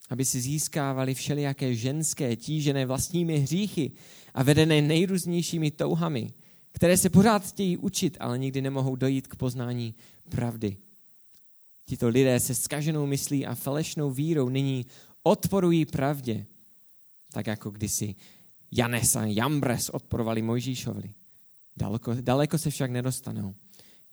aby 0.09 0.25
si 0.25 0.41
získávali 0.41 1.13
všelijaké 1.13 1.75
ženské, 1.75 2.35
tížené 2.35 2.85
vlastními 2.85 3.39
hříchy 3.39 3.91
a 4.33 4.43
vedené 4.43 4.81
nejrůznějšími 4.81 5.71
touhami, 5.71 6.33
které 6.71 6.97
se 6.97 7.09
pořád 7.09 7.47
chtějí 7.47 7.77
učit, 7.77 8.17
ale 8.19 8.39
nikdy 8.39 8.61
nemohou 8.61 8.95
dojít 8.95 9.27
k 9.27 9.35
poznání 9.35 9.95
pravdy. 10.29 10.77
Tito 11.85 12.09
lidé 12.09 12.39
se 12.39 12.55
skaženou 12.55 13.05
myslí 13.05 13.45
a 13.45 13.55
falešnou 13.55 14.11
vírou 14.11 14.49
nyní 14.49 14.85
odporují 15.23 15.85
pravdě, 15.85 16.45
tak 17.35 17.47
jako 17.47 17.69
kdysi 17.69 18.15
Janes 18.71 19.15
a 19.15 19.25
Jambres 19.25 19.89
odporovali 19.89 20.41
Mojžíšovi. 20.41 21.13
Daleko, 21.77 22.13
daleko 22.21 22.57
se 22.57 22.69
však 22.69 22.91
nedostanou. 22.91 23.55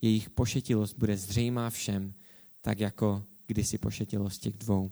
Jejich 0.03 0.31
pošetilost 0.31 0.99
bude 0.99 1.17
zřejmá 1.17 1.71
všem, 1.71 2.15
tak 2.61 2.81
jako 2.81 3.25
kdysi 3.47 3.79
pošetilost 3.79 4.43
těch 4.43 4.53
dvou. 4.53 4.91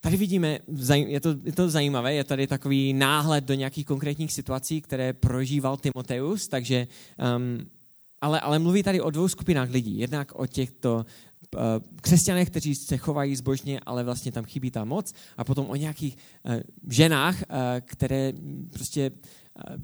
Tady 0.00 0.16
vidíme, 0.16 0.58
je 0.94 1.20
to, 1.20 1.34
je 1.44 1.52
to 1.52 1.70
zajímavé, 1.70 2.14
je 2.14 2.24
tady 2.24 2.46
takový 2.46 2.92
náhled 2.92 3.44
do 3.44 3.54
nějakých 3.54 3.86
konkrétních 3.86 4.32
situací, 4.32 4.80
které 4.80 5.12
prožíval 5.12 5.76
Timoteus, 5.76 6.48
takže, 6.48 6.86
um, 7.36 7.70
ale, 8.26 8.40
ale 8.40 8.58
mluví 8.58 8.82
tady 8.82 9.00
o 9.00 9.10
dvou 9.10 9.28
skupinách 9.28 9.70
lidí. 9.70 9.98
Jednak 9.98 10.32
o 10.34 10.46
těchto 10.46 11.06
uh, 11.54 11.60
křesťanech, 12.00 12.50
kteří 12.50 12.74
se 12.74 12.96
chovají 12.96 13.36
zbožně, 13.36 13.80
ale 13.86 14.04
vlastně 14.04 14.32
tam 14.32 14.44
chybí 14.44 14.70
ta 14.70 14.84
moc, 14.84 15.14
a 15.36 15.44
potom 15.44 15.66
o 15.66 15.76
nějakých 15.76 16.16
uh, 16.16 16.54
ženách, 16.90 17.36
uh, 17.36 17.56
které 17.84 18.32
prostě 18.72 19.10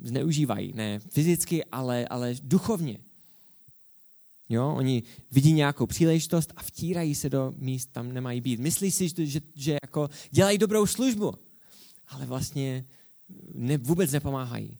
zneužívají, 0.03 0.73
ne 0.75 0.99
fyzicky, 0.99 1.65
ale, 1.65 2.07
ale 2.07 2.35
duchovně. 2.43 2.99
Jo? 4.49 4.75
Oni 4.77 5.03
vidí 5.31 5.53
nějakou 5.53 5.87
příležitost 5.87 6.53
a 6.57 6.63
vtírají 6.63 7.15
se 7.15 7.31
do 7.31 7.55
míst, 7.57 7.93
tam 7.93 8.13
nemají 8.13 8.41
být. 8.41 8.61
Myslí 8.61 8.91
si, 8.91 9.09
že, 9.09 9.27
že, 9.27 9.41
že 9.55 9.79
jako 9.83 10.11
dělají 10.31 10.59
dobrou 10.59 10.87
službu, 10.87 11.35
ale 12.09 12.27
vlastně 12.27 12.85
ne, 13.55 13.79
vůbec 13.79 14.13
nepomáhají. 14.13 14.79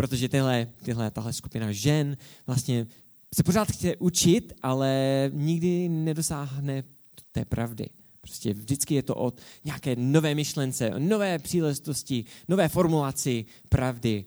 Protože 0.00 0.28
tyhle, 0.28 0.68
tyhle, 0.84 1.10
tahle 1.10 1.32
skupina 1.32 1.72
žen 1.72 2.16
vlastně 2.46 2.86
se 3.34 3.42
pořád 3.42 3.72
chce 3.72 3.96
učit, 3.96 4.52
ale 4.62 5.30
nikdy 5.32 5.88
nedosáhne 5.88 6.84
té 7.32 7.44
pravdy. 7.44 7.90
Prostě 8.20 8.54
vždycky 8.54 8.94
je 8.94 9.02
to 9.02 9.16
o 9.16 9.32
nějaké 9.64 9.96
nové 9.96 10.34
myšlence, 10.34 10.90
nové 10.98 11.38
příležitosti, 11.38 12.24
nové 12.48 12.68
formulaci 12.68 13.44
pravdy, 13.68 14.24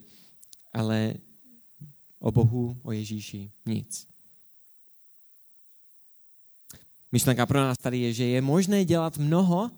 ale 0.74 1.14
o 2.20 2.32
Bohu, 2.32 2.78
o 2.84 2.92
Ježíši 2.92 3.52
nic. 3.66 4.08
Myšlenka 7.12 7.46
pro 7.46 7.60
nás 7.60 7.78
tady 7.78 7.98
je, 7.98 8.14
že 8.14 8.26
je 8.26 8.42
možné 8.42 8.86
dělat 8.86 9.18
mnoho 9.18 9.72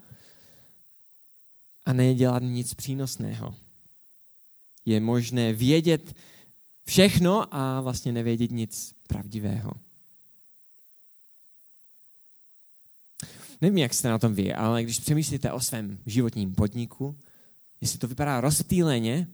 a 1.86 1.94
nedělat 1.94 2.44
nic 2.44 2.74
přínosného. 2.74 3.65
Je 4.86 5.00
možné 5.00 5.54
vědět 5.54 6.16
všechno 6.86 7.56
a 7.56 7.82
vlastně 7.82 8.12
nevědět 8.12 8.52
nic 8.52 8.94
pravdivého. 9.08 9.72
Nevím, 13.62 13.78
jak 13.78 13.94
jste 13.94 14.10
na 14.10 14.20
tom 14.20 14.34
vy, 14.34 14.54
ale 14.54 14.84
když 14.84 15.00
přemýšlíte 15.00 15.52
o 15.52 15.60
svém 15.60 16.00
životním 16.06 16.56
podniku, 16.56 17.16
jestli 17.82 18.00
to 18.00 18.08
vypadá 18.08 18.42
rozptýleně, 18.42 19.28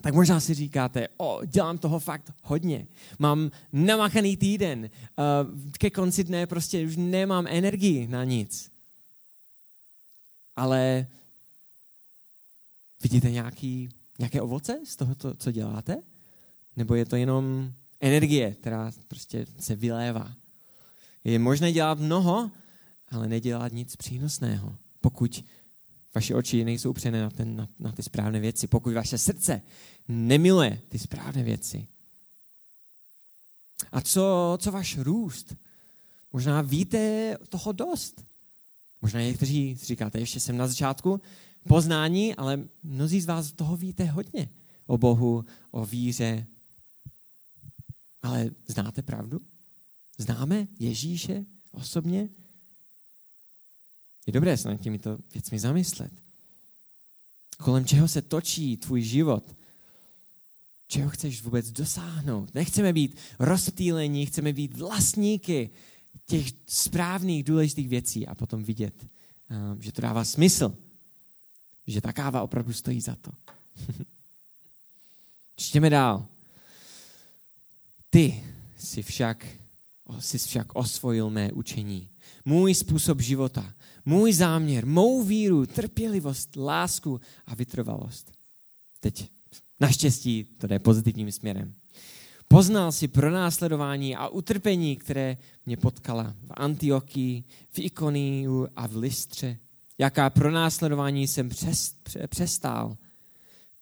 tak 0.00 0.14
možná 0.14 0.40
si 0.40 0.54
říkáte, 0.54 1.08
o, 1.16 1.40
dělám 1.44 1.78
toho 1.78 1.98
fakt 1.98 2.32
hodně. 2.42 2.86
Mám 3.18 3.50
namachaný 3.72 4.36
týden. 4.36 4.90
Uh, 4.90 5.70
ke 5.78 5.90
konci 5.90 6.24
dne 6.24 6.46
prostě 6.46 6.86
už 6.86 6.96
nemám 6.96 7.46
energii 7.46 8.06
na 8.06 8.24
nic. 8.24 8.70
Ale 10.56 11.06
vidíte 13.02 13.30
nějaký, 13.30 13.88
nějaké 14.18 14.42
ovoce 14.42 14.80
z 14.84 14.96
toho, 14.96 15.14
co 15.38 15.52
děláte? 15.52 15.96
Nebo 16.76 16.94
je 16.94 17.04
to 17.04 17.16
jenom 17.16 17.72
energie, 18.00 18.54
která 18.54 18.92
prostě 19.08 19.46
se 19.58 19.76
vylévá? 19.76 20.34
Je 21.24 21.38
možné 21.38 21.72
dělat 21.72 21.98
mnoho, 21.98 22.50
ale 23.08 23.28
nedělat 23.28 23.72
nic 23.72 23.96
přínosného, 23.96 24.76
pokud 25.00 25.44
vaše 26.14 26.34
oči 26.34 26.64
nejsou 26.64 26.92
přené 26.92 27.22
na, 27.22 27.30
ten, 27.30 27.56
na, 27.56 27.68
na 27.78 27.92
ty 27.92 28.02
správné 28.02 28.40
věci, 28.40 28.66
pokud 28.66 28.94
vaše 28.94 29.18
srdce 29.18 29.62
nemiluje 30.08 30.80
ty 30.88 30.98
správné 30.98 31.42
věci. 31.42 31.86
A 33.92 34.00
co, 34.00 34.58
co 34.60 34.72
váš 34.72 34.98
růst? 34.98 35.56
Možná 36.32 36.62
víte 36.62 37.36
toho 37.48 37.72
dost. 37.72 38.24
Možná 39.02 39.20
někteří 39.20 39.78
říkáte, 39.82 40.18
ještě 40.18 40.40
jsem 40.40 40.56
na 40.56 40.68
začátku 40.68 41.20
poznání, 41.68 42.34
ale 42.34 42.68
mnozí 42.82 43.20
z 43.20 43.26
vás 43.26 43.52
toho 43.52 43.76
víte 43.76 44.04
hodně. 44.04 44.50
O 44.86 44.98
Bohu, 44.98 45.44
o 45.70 45.86
víře. 45.86 46.46
Ale 48.22 48.50
znáte 48.66 49.02
pravdu? 49.02 49.40
Známe 50.18 50.66
Ježíše 50.78 51.44
osobně? 51.72 52.28
Je 54.26 54.32
dobré 54.32 54.56
se 54.56 54.68
nad 54.68 54.80
těmito 54.80 55.18
věcmi 55.34 55.58
zamyslet. 55.58 56.12
Kolem 57.58 57.84
čeho 57.84 58.08
se 58.08 58.22
točí 58.22 58.76
tvůj 58.76 59.02
život? 59.02 59.56
Čeho 60.86 61.10
chceš 61.10 61.42
vůbec 61.42 61.70
dosáhnout? 61.70 62.54
Nechceme 62.54 62.92
být 62.92 63.16
rozptýlení, 63.38 64.26
chceme 64.26 64.52
být 64.52 64.76
vlastníky 64.76 65.70
těch 66.26 66.46
správných, 66.66 67.44
důležitých 67.44 67.88
věcí 67.88 68.26
a 68.26 68.34
potom 68.34 68.64
vidět, 68.64 69.06
eh, 69.50 69.56
že 69.80 69.92
to 69.92 70.02
dává 70.02 70.24
smysl. 70.24 70.76
Že 71.86 72.00
ta 72.00 72.12
káva 72.12 72.42
opravdu 72.42 72.72
stojí 72.72 73.00
za 73.00 73.16
to. 73.16 73.30
Čtěme 75.56 75.90
dál. 75.90 76.26
Ty 78.10 78.44
si 78.76 79.02
však, 79.02 79.46
jsi 80.18 80.38
však 80.38 80.74
osvojil 80.74 81.30
mé 81.30 81.52
učení, 81.52 82.08
můj 82.44 82.74
způsob 82.74 83.20
života, 83.20 83.74
můj 84.04 84.32
záměr, 84.32 84.86
mou 84.86 85.22
víru, 85.22 85.66
trpělivost, 85.66 86.56
lásku 86.56 87.20
a 87.46 87.54
vytrvalost. 87.54 88.32
Teď 89.00 89.30
naštěstí 89.80 90.44
to 90.44 90.66
jde 90.66 90.78
pozitivním 90.78 91.32
směrem. 91.32 91.74
Poznal 92.48 92.92
si 92.92 93.08
pronásledování 93.08 94.16
a 94.16 94.28
utrpení, 94.28 94.96
které 94.96 95.36
mě 95.66 95.76
potkala 95.76 96.34
v 96.46 96.50
Antiochii, 96.50 97.44
v 97.70 97.78
Ikoniu 97.78 98.68
a 98.76 98.86
v 98.86 98.96
Listře. 98.96 99.58
Jaká 99.98 100.30
pronásledování 100.30 101.28
jsem 101.28 101.48
přestál. 102.28 102.96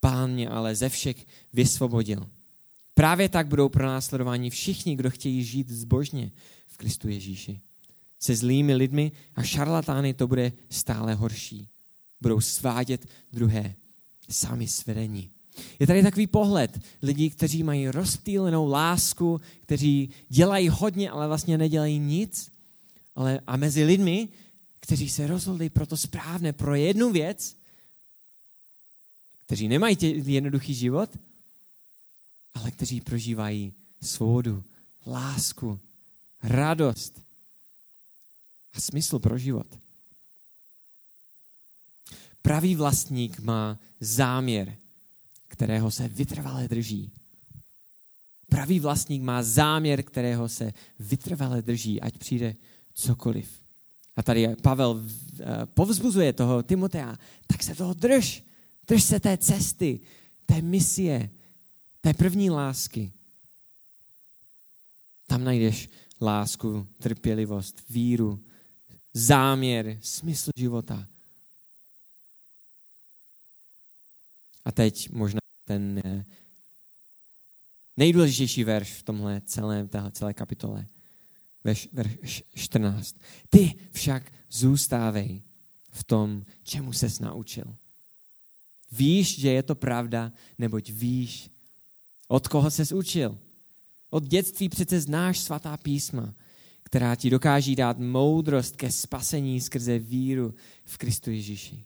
Pán 0.01 0.33
mě 0.33 0.49
ale 0.49 0.75
ze 0.75 0.89
všech 0.89 1.27
vysvobodil. 1.53 2.27
Právě 2.95 3.29
tak 3.29 3.47
budou 3.47 3.69
pronásledováni 3.69 4.51
všichni, 4.51 4.97
kdo 4.97 5.11
chtějí 5.11 5.45
žít 5.45 5.71
zbožně 5.71 6.31
v 6.67 6.77
Kristu 6.77 7.09
Ježíši. 7.09 7.61
Se 8.21 8.37
zlými 8.37 8.75
lidmi 8.75 9.13
a 9.35 9.43
šarlatány 9.43 10.15
to 10.15 10.27
bude 10.27 10.53
stále 10.71 11.15
horší. 11.15 11.69
Budou 12.21 12.41
svádět 12.41 13.07
druhé, 13.33 13.75
sami 14.31 14.69
svedení. 14.69 15.31
Je 15.79 15.87
tady 15.87 16.03
takový 16.03 16.27
pohled 16.27 16.81
lidí, 17.03 17.31
kteří 17.31 17.63
mají 17.63 17.89
rozptýlenou 17.89 18.69
lásku, 18.69 19.41
kteří 19.61 20.11
dělají 20.29 20.69
hodně, 20.69 21.11
ale 21.11 21.29
vlastně 21.29 21.59
nedělají 21.59 21.99
nic. 21.99 22.51
Ale, 23.17 23.41
a 23.47 23.57
mezi 23.57 23.85
lidmi, 23.85 24.29
kteří 24.85 25.09
se 25.09 25.27
rozhodli 25.27 25.71
pro 25.71 25.87
to 25.87 25.97
správné, 25.97 26.53
pro 26.53 26.75
jednu 26.75 27.13
věc, 27.13 27.57
kteří 29.47 29.69
nemají 29.69 29.97
tě, 29.97 30.07
jednoduchý 30.07 30.75
život, 30.75 31.19
ale 32.55 32.71
kteří 32.71 33.01
prožívají 33.01 33.73
svobodu, 34.03 34.65
lásku, 35.07 35.81
radost 36.43 37.23
a 38.73 38.81
smysl 38.81 39.19
pro 39.19 39.39
život. 39.39 39.67
Pravý 42.43 42.75
vlastník 42.75 43.39
má 43.41 43.79
záměr, 44.01 44.77
kterého 45.49 45.91
se 45.91 46.09
vytrvale 46.09 46.69
drží. 46.69 47.13
Pravý 48.49 48.81
vlastník 48.81 49.23
má 49.23 49.43
záměr, 49.43 50.03
kterého 50.03 50.49
se 50.49 50.73
vytrvale 50.99 51.63
drží, 51.63 52.01
ať 52.01 52.19
přijde 52.19 52.57
cokoliv. 52.95 53.64
A 54.17 54.23
tady 54.23 54.57
Pavel 54.63 55.05
eh, 55.41 55.45
povzbuzuje 55.67 56.33
toho 56.33 56.63
Timotea, 56.63 57.19
tak 57.47 57.63
se 57.63 57.75
toho 57.75 57.95
drž. 57.95 58.45
Drž 58.89 59.03
se 59.05 59.21
té 59.21 59.37
cesty, 59.37 60.01
té 60.47 60.63
misie, 60.63 61.31
té 62.01 62.15
první 62.15 62.51
lásky. 62.51 63.13
Tam 65.27 65.45
najdeš 65.45 65.89
lásku, 66.21 66.87
trpělivost, 66.99 67.83
víru, 67.91 68.45
záměr, 69.15 69.99
smysl 70.01 70.51
života. 70.57 71.07
A 74.65 74.73
teď 74.73 75.11
možná 75.11 75.41
ten 75.65 76.03
eh, 76.05 76.25
nejdůležitější 77.97 78.65
verš 78.65 78.93
v 78.93 79.03
tomhle 79.03 79.41
celém, 79.41 79.89
téhle 79.89 80.11
celé 80.11 80.35
kapitole. 80.35 80.87
Verš, 81.65 81.89
verš 81.93 82.43
14. 82.55 83.17
Ty 83.49 83.75
však 83.91 84.33
zůstávej 84.51 85.43
v 85.91 86.05
tom, 86.05 86.45
čemu 86.63 86.93
ses 86.93 87.21
naučil. 87.21 87.77
Víš, 88.93 89.41
že 89.41 89.51
je 89.51 89.63
to 89.63 89.75
pravda, 89.75 90.33
neboť 90.59 90.91
víš, 90.91 91.51
od 92.29 92.49
koho 92.49 92.71
ses 92.71 92.93
učil. 92.93 93.39
Od 94.11 94.25
dětství 94.29 94.69
přece 94.69 95.01
znáš 95.01 95.39
svatá 95.39 95.77
písma, 95.77 96.35
která 96.83 97.15
ti 97.17 97.31
dokáží 97.31 97.77
dát 97.77 97.99
moudrost 97.99 98.77
ke 98.77 98.93
spasení 98.93 99.61
skrze 99.61 99.99
víru 99.99 100.55
v 100.85 100.99
Kristu 100.99 101.31
Ježíši. 101.31 101.85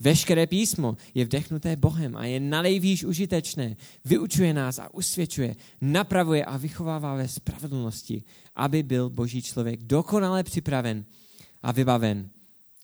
Veškeré 0.00 0.46
písmo 0.46 0.96
je 1.14 1.24
vdechnuté 1.24 1.76
Bohem 1.76 2.16
a 2.16 2.24
je 2.24 2.40
nalejvíš 2.40 3.04
užitečné. 3.04 3.76
Vyučuje 4.04 4.54
nás 4.54 4.78
a 4.78 4.94
usvědčuje, 4.94 5.56
napravuje 5.80 6.44
a 6.44 6.56
vychovává 6.56 7.14
ve 7.14 7.28
spravedlnosti, 7.28 8.22
aby 8.54 8.82
byl 8.82 9.10
boží 9.10 9.42
člověk 9.42 9.82
dokonale 9.82 10.42
připraven 10.42 11.04
a 11.62 11.72
vybaven 11.72 12.30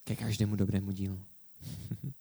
ke 0.05 0.17
každému 0.17 0.57
dobrému 0.57 0.93
dílu. 0.93 1.19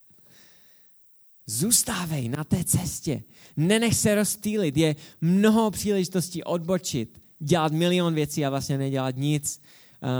Zůstávej 1.45 2.29
na 2.29 2.43
té 2.43 2.63
cestě. 2.63 3.23
Nenech 3.57 3.95
se 3.95 4.15
rozstýlit. 4.15 4.77
Je 4.77 4.95
mnoho 5.21 5.71
příležitostí 5.71 6.43
odbočit, 6.43 7.21
dělat 7.39 7.71
milion 7.71 8.13
věcí 8.13 8.45
a 8.45 8.49
vlastně 8.49 8.77
nedělat 8.77 9.15
nic. 9.17 9.61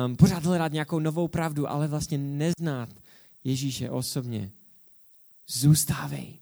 Um, 0.06 0.16
pořád 0.16 0.46
hledat 0.46 0.72
nějakou 0.72 1.00
novou 1.00 1.28
pravdu, 1.28 1.70
ale 1.70 1.88
vlastně 1.88 2.18
neznát 2.18 2.90
Ježíše 3.44 3.90
osobně. 3.90 4.52
Zůstávej. 5.52 6.34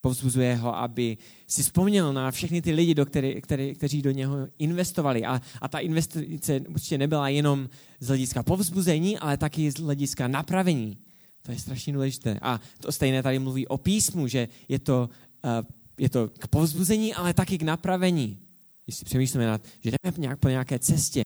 Povzbuzuje 0.00 0.56
ho, 0.56 0.76
aby 0.76 1.18
si 1.46 1.62
vzpomněl 1.62 2.12
na 2.12 2.30
všechny 2.30 2.62
ty 2.62 2.72
lidi, 2.72 2.94
do 2.94 3.06
který, 3.06 3.40
který, 3.40 3.74
kteří 3.74 4.02
do 4.02 4.10
něho 4.10 4.48
investovali. 4.58 5.24
A, 5.24 5.40
a 5.60 5.68
ta 5.68 5.78
investice 5.78 6.60
určitě 6.60 6.98
nebyla 6.98 7.28
jenom 7.28 7.68
z 8.00 8.06
hlediska 8.06 8.42
povzbuzení, 8.42 9.18
ale 9.18 9.36
taky 9.36 9.70
z 9.70 9.74
hlediska 9.74 10.28
napravení. 10.28 10.98
To 11.42 11.52
je 11.52 11.58
strašně 11.58 11.92
důležité. 11.92 12.38
A 12.42 12.60
to 12.80 12.92
stejné 12.92 13.22
tady 13.22 13.38
mluví 13.38 13.66
o 13.66 13.78
písmu, 13.78 14.28
že 14.28 14.48
je 14.68 14.78
to, 14.78 15.10
uh, 15.44 15.50
je 15.98 16.10
to 16.10 16.28
k 16.28 16.48
povzbuzení, 16.48 17.14
ale 17.14 17.34
taky 17.34 17.58
k 17.58 17.62
napravení. 17.62 18.38
Když 18.84 18.96
si 18.96 19.04
přemýšlíme 19.04 19.58
že 19.80 19.90
jdeme 19.90 20.16
nějak 20.18 20.38
po 20.38 20.48
nějaké 20.48 20.78
cestě, 20.78 21.22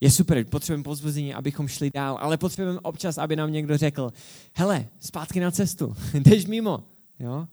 je 0.00 0.10
super, 0.10 0.44
potřebujeme 0.44 0.84
pozbuzení, 0.84 1.34
abychom 1.34 1.68
šli 1.68 1.90
dál, 1.90 2.18
ale 2.20 2.36
potřebujeme 2.38 2.80
občas, 2.80 3.18
aby 3.18 3.36
nám 3.36 3.52
někdo 3.52 3.76
řekl, 3.76 4.12
hele, 4.52 4.88
zpátky 5.00 5.40
na 5.40 5.50
cestu, 5.50 5.96
jdeš 6.14 6.46
mimo. 6.46 6.84
Jo? 7.18 7.48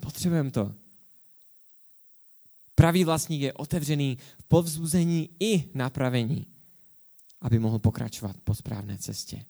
Potřebujeme 0.00 0.50
to. 0.50 0.74
Pravý 2.74 3.04
vlastník 3.04 3.40
je 3.40 3.52
otevřený 3.52 4.18
v 4.38 4.44
povzbuzení 4.44 5.30
i 5.40 5.64
napravení, 5.74 6.46
aby 7.40 7.58
mohl 7.58 7.78
pokračovat 7.78 8.36
po 8.44 8.54
správné 8.54 8.98
cestě. 8.98 9.44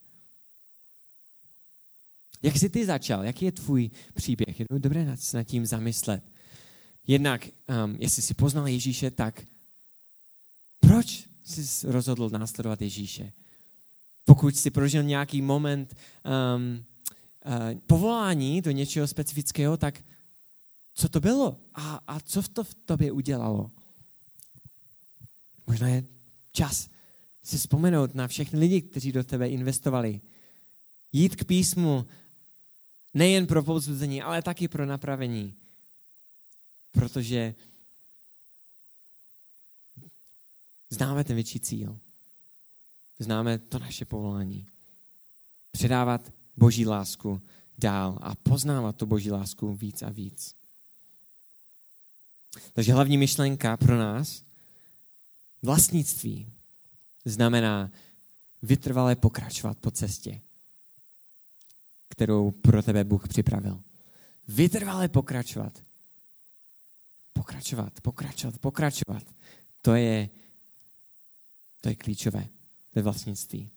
Jak 2.42 2.56
jsi 2.56 2.70
ty 2.70 2.86
začal? 2.86 3.24
Jaký 3.24 3.44
je 3.44 3.52
tvůj 3.52 3.90
příběh? 4.14 4.60
Je 4.60 4.66
dobré 4.70 5.04
nad 5.04 5.44
tím 5.44 5.66
zamyslet. 5.66 6.24
Jednak, 7.06 7.48
um, 7.84 7.96
jestli 7.98 8.22
jsi 8.22 8.34
poznal 8.34 8.68
Ježíše, 8.68 9.10
tak 9.10 9.44
proč 10.80 11.24
jsi 11.44 11.86
rozhodl 11.92 12.30
následovat 12.30 12.82
Ježíše? 12.82 13.32
Pokud 14.24 14.56
jsi 14.56 14.70
prožil 14.70 15.02
nějaký 15.02 15.42
moment 15.42 15.94
um, 16.56 16.84
uh, 17.46 17.80
povolání 17.86 18.62
do 18.62 18.70
něčeho 18.70 19.06
specifického, 19.06 19.76
tak 19.76 20.04
co 20.94 21.08
to 21.08 21.20
bylo? 21.20 21.56
A, 21.74 22.00
a 22.06 22.20
co 22.20 22.42
to 22.42 22.64
v 22.64 22.74
tobě 22.74 23.12
udělalo? 23.12 23.70
Možná 25.66 25.88
je 25.88 26.04
čas 26.52 26.88
si 27.42 27.58
vzpomenout 27.58 28.14
na 28.14 28.28
všechny 28.28 28.58
lidi, 28.58 28.82
kteří 28.82 29.12
do 29.12 29.24
tebe 29.24 29.48
investovali. 29.48 30.20
Jít 31.12 31.36
k 31.36 31.44
písmu 31.44 32.06
nejen 33.14 33.46
pro 33.46 33.62
povzbuzení, 33.62 34.22
ale 34.22 34.42
taky 34.42 34.68
pro 34.68 34.86
napravení. 34.86 35.54
Protože 36.92 37.54
Známe 40.94 41.24
ten 41.24 41.34
větší 41.34 41.60
cíl. 41.60 41.98
Známe 43.18 43.58
to 43.58 43.78
naše 43.78 44.04
povolání. 44.04 44.66
Předávat 45.70 46.32
boží 46.56 46.86
lásku 46.86 47.42
dál 47.78 48.18
a 48.22 48.34
poznávat 48.34 48.96
tu 48.96 49.06
boží 49.06 49.30
lásku 49.30 49.74
víc 49.74 50.02
a 50.02 50.10
víc. 50.10 50.54
Takže 52.72 52.92
hlavní 52.92 53.18
myšlenka 53.18 53.76
pro 53.76 53.98
nás, 53.98 54.44
vlastnictví, 55.62 56.52
znamená 57.24 57.90
vytrvale 58.62 59.16
pokračovat 59.16 59.78
po 59.78 59.90
cestě, 59.90 60.40
kterou 62.08 62.50
pro 62.50 62.82
tebe 62.82 63.04
Bůh 63.04 63.28
připravil. 63.28 63.82
Vytrvale 64.48 65.08
pokračovat. 65.08 65.82
Pokračovat, 67.32 68.00
pokračovat, 68.00 68.58
pokračovat. 68.58 69.22
To 69.82 69.94
je, 69.94 70.30
to 71.84 71.88
je 71.88 71.96
klíčové 71.96 72.48
ve 72.94 73.02
vlastnictví. 73.02 73.70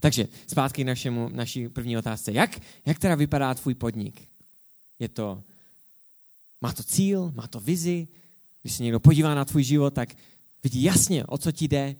Takže 0.00 0.28
zpátky 0.46 0.82
k 0.82 0.86
našemu, 0.86 1.28
naší 1.28 1.68
první 1.68 1.96
otázce. 1.96 2.32
Jak, 2.32 2.60
jak 2.86 2.98
teda 2.98 3.14
vypadá 3.14 3.54
tvůj 3.54 3.74
podnik? 3.74 4.28
Je 4.98 5.08
to, 5.08 5.42
má 6.60 6.72
to 6.72 6.82
cíl, 6.82 7.32
má 7.34 7.46
to 7.46 7.60
vizi? 7.60 8.08
Když 8.62 8.74
se 8.74 8.82
někdo 8.82 9.00
podívá 9.00 9.34
na 9.34 9.44
tvůj 9.44 9.64
život, 9.64 9.94
tak 9.94 10.16
vidí 10.62 10.82
jasně, 10.82 11.26
o 11.26 11.38
co 11.38 11.52
ti 11.52 11.68
jde, 11.68 11.96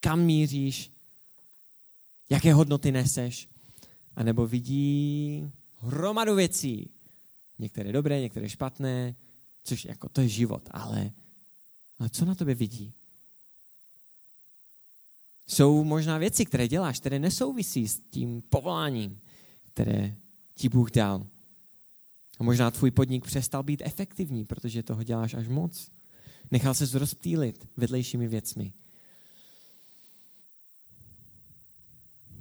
kam 0.00 0.22
míříš, 0.22 0.90
jaké 2.30 2.54
hodnoty 2.54 2.92
neseš. 2.92 3.48
A 4.16 4.22
nebo 4.22 4.46
vidí 4.46 5.50
hromadu 5.76 6.34
věcí. 6.34 6.90
Některé 7.58 7.92
dobré, 7.92 8.20
některé 8.20 8.48
špatné, 8.48 9.14
což 9.64 9.84
jako 9.84 10.08
to 10.08 10.20
je 10.20 10.28
život, 10.28 10.68
ale, 10.70 11.10
ale 11.98 12.08
co 12.10 12.24
na 12.24 12.34
tobě 12.34 12.54
vidí? 12.54 12.94
Jsou 15.46 15.84
možná 15.84 16.18
věci, 16.18 16.44
které 16.44 16.68
děláš, 16.68 17.00
které 17.00 17.18
nesouvisí 17.18 17.88
s 17.88 18.00
tím 18.00 18.42
povoláním, 18.42 19.20
které 19.62 20.16
ti 20.54 20.68
Bůh 20.68 20.90
dal. 20.90 21.26
A 22.38 22.44
možná 22.44 22.70
tvůj 22.70 22.90
podnik 22.90 23.24
přestal 23.24 23.62
být 23.62 23.82
efektivní, 23.84 24.44
protože 24.44 24.82
toho 24.82 25.02
děláš 25.02 25.34
až 25.34 25.48
moc. 25.48 25.90
Nechal 26.50 26.74
se 26.74 26.98
rozptýlit 26.98 27.68
vedlejšími 27.76 28.28
věcmi. 28.28 28.72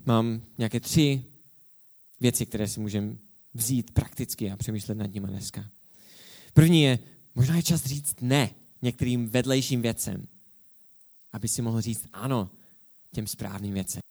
Mám 0.05 0.41
nějaké 0.57 0.79
tři 0.79 1.25
věci, 2.19 2.45
které 2.45 2.67
si 2.67 2.79
můžeme 2.79 3.17
vzít 3.53 3.91
prakticky 3.91 4.51
a 4.51 4.57
přemýšlet 4.57 4.95
nad 4.95 5.13
nimi 5.13 5.27
dneska. 5.27 5.71
První 6.53 6.81
je, 6.81 6.99
možná 7.35 7.55
je 7.55 7.63
čas 7.63 7.85
říct 7.85 8.21
ne 8.21 8.49
některým 8.81 9.29
vedlejším 9.29 9.81
věcem, 9.81 10.27
aby 11.33 11.47
si 11.47 11.61
mohl 11.61 11.81
říct 11.81 12.07
ano 12.13 12.51
těm 13.15 13.27
správným 13.27 13.73
věcem. 13.73 14.01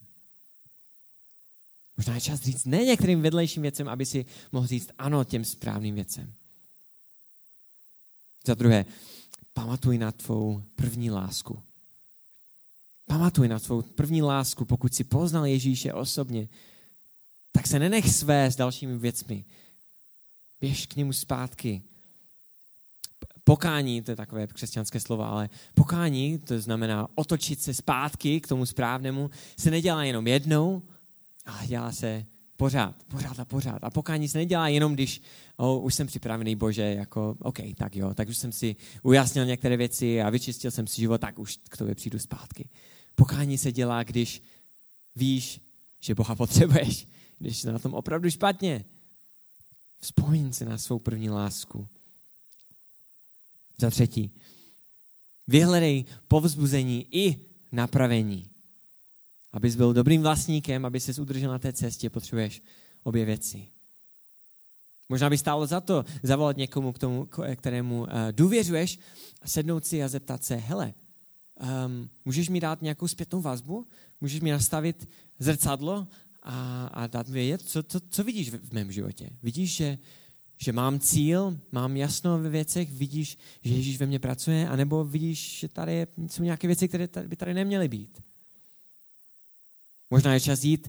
Možná 1.96 2.14
je 2.14 2.20
čas 2.20 2.40
říct 2.40 2.64
ne 2.64 2.84
některým 2.84 3.22
vedlejším 3.22 3.62
věcem, 3.62 3.88
aby 3.88 4.06
si 4.06 4.26
mohl 4.52 4.66
říct 4.66 4.90
ano 4.98 5.24
těm 5.24 5.44
správným 5.44 5.94
věcem. 5.94 6.32
Za 8.46 8.54
druhé, 8.54 8.84
pamatuj 9.52 9.98
na 9.98 10.12
tvou 10.12 10.62
první 10.74 11.10
lásku. 11.10 11.62
Pamatuj 13.06 13.48
na 13.48 13.58
tvou 13.58 13.82
první 13.82 14.22
lásku, 14.22 14.64
pokud 14.64 14.94
si 14.94 15.04
poznal 15.04 15.46
Ježíše 15.46 15.92
osobně, 15.92 16.48
tak 17.52 17.66
se 17.66 17.78
nenech 17.78 18.10
své 18.10 18.46
s 18.46 18.56
dalšími 18.56 18.98
věcmi. 18.98 19.44
Běž 20.60 20.86
k 20.86 20.96
němu 20.96 21.12
zpátky. 21.12 21.82
Pokání, 23.44 24.02
to 24.02 24.10
je 24.10 24.16
takové 24.16 24.46
křesťanské 24.46 25.00
slovo, 25.00 25.24
ale 25.24 25.48
pokání, 25.74 26.38
to 26.38 26.60
znamená 26.60 27.08
otočit 27.14 27.62
se 27.62 27.74
zpátky 27.74 28.40
k 28.40 28.48
tomu 28.48 28.66
správnému, 28.66 29.30
se 29.58 29.70
nedělá 29.70 30.04
jenom 30.04 30.26
jednou, 30.26 30.82
ale 31.46 31.66
dělá 31.66 31.92
se 31.92 32.26
pořád, 32.56 33.04
pořád 33.04 33.38
a 33.40 33.44
pořád. 33.44 33.84
A 33.84 33.90
pokání 33.90 34.28
se 34.28 34.38
nedělá 34.38 34.68
jenom, 34.68 34.94
když 34.94 35.22
oh, 35.56 35.84
už 35.84 35.94
jsem 35.94 36.06
připravený, 36.06 36.56
Bože, 36.56 36.82
jako, 36.82 37.36
OK, 37.40 37.58
tak 37.76 37.96
jo, 37.96 38.14
tak 38.14 38.28
už 38.28 38.36
jsem 38.36 38.52
si 38.52 38.76
ujasnil 39.02 39.44
některé 39.44 39.76
věci 39.76 40.22
a 40.22 40.30
vyčistil 40.30 40.70
jsem 40.70 40.86
si 40.86 41.00
život, 41.00 41.20
tak 41.20 41.38
už 41.38 41.58
k 41.68 41.76
tobě 41.76 41.94
přijdu 41.94 42.18
zpátky. 42.18 42.68
Pokání 43.14 43.58
se 43.58 43.72
dělá, 43.72 44.02
když 44.02 44.42
víš, 45.16 45.60
že 46.00 46.14
Boha 46.14 46.34
potřebuješ, 46.34 47.08
když 47.38 47.58
jsi 47.58 47.72
na 47.72 47.78
tom 47.78 47.94
opravdu 47.94 48.30
špatně. 48.30 48.84
Vzpomeň 49.98 50.52
se 50.52 50.64
na 50.64 50.78
svou 50.78 50.98
první 50.98 51.30
lásku. 51.30 51.88
Za 53.78 53.90
třetí, 53.90 54.30
vyhledej 55.46 56.04
povzbuzení 56.28 57.06
i 57.10 57.36
napravení. 57.72 58.50
Abys 59.52 59.76
byl 59.76 59.92
dobrým 59.92 60.22
vlastníkem, 60.22 60.84
aby 60.84 61.00
se 61.00 61.20
udržel 61.22 61.50
na 61.52 61.58
té 61.58 61.72
cestě, 61.72 62.10
potřebuješ 62.10 62.62
obě 63.02 63.24
věci. 63.24 63.66
Možná 65.08 65.30
by 65.30 65.38
stálo 65.38 65.66
za 65.66 65.80
to 65.80 66.04
zavolat 66.22 66.56
někomu, 66.56 66.92
k 66.92 66.98
tomu, 66.98 67.28
kterému 67.56 68.00
uh, 68.00 68.08
důvěřuješ, 68.30 68.98
sednout 69.44 69.86
si 69.86 70.02
a 70.02 70.08
zeptat 70.08 70.44
se, 70.44 70.56
hele, 70.56 70.94
um, 71.86 72.10
můžeš 72.24 72.48
mi 72.48 72.60
dát 72.60 72.82
nějakou 72.82 73.08
zpětnou 73.08 73.40
vazbu? 73.40 73.86
Můžeš 74.20 74.40
mi 74.40 74.50
nastavit 74.50 75.08
zrcadlo 75.38 76.08
a, 76.42 76.86
a 76.86 77.06
dát 77.06 77.28
mi 77.28 77.34
vědět, 77.34 77.62
co, 77.62 77.82
co, 77.82 78.00
co 78.10 78.24
vidíš 78.24 78.50
v, 78.50 78.68
v 78.68 78.72
mém 78.72 78.92
životě? 78.92 79.30
Vidíš, 79.42 79.76
že, 79.76 79.98
že 80.58 80.72
mám 80.72 81.00
cíl, 81.00 81.58
mám 81.72 81.96
jasno 81.96 82.38
ve 82.38 82.48
věcech, 82.48 82.92
vidíš, 82.92 83.38
že 83.62 83.74
Ježíš 83.74 83.98
ve 83.98 84.06
mně 84.06 84.18
pracuje, 84.18 84.68
anebo 84.68 85.04
vidíš, 85.04 85.58
že 85.58 85.68
tady 85.68 86.06
jsou 86.30 86.42
nějaké 86.42 86.66
věci, 86.66 86.88
které 86.88 87.08
by 87.26 87.36
tady 87.36 87.54
neměly 87.54 87.88
být. 87.88 88.22
Možná 90.10 90.34
je 90.34 90.40
čas 90.40 90.64
jít 90.64 90.88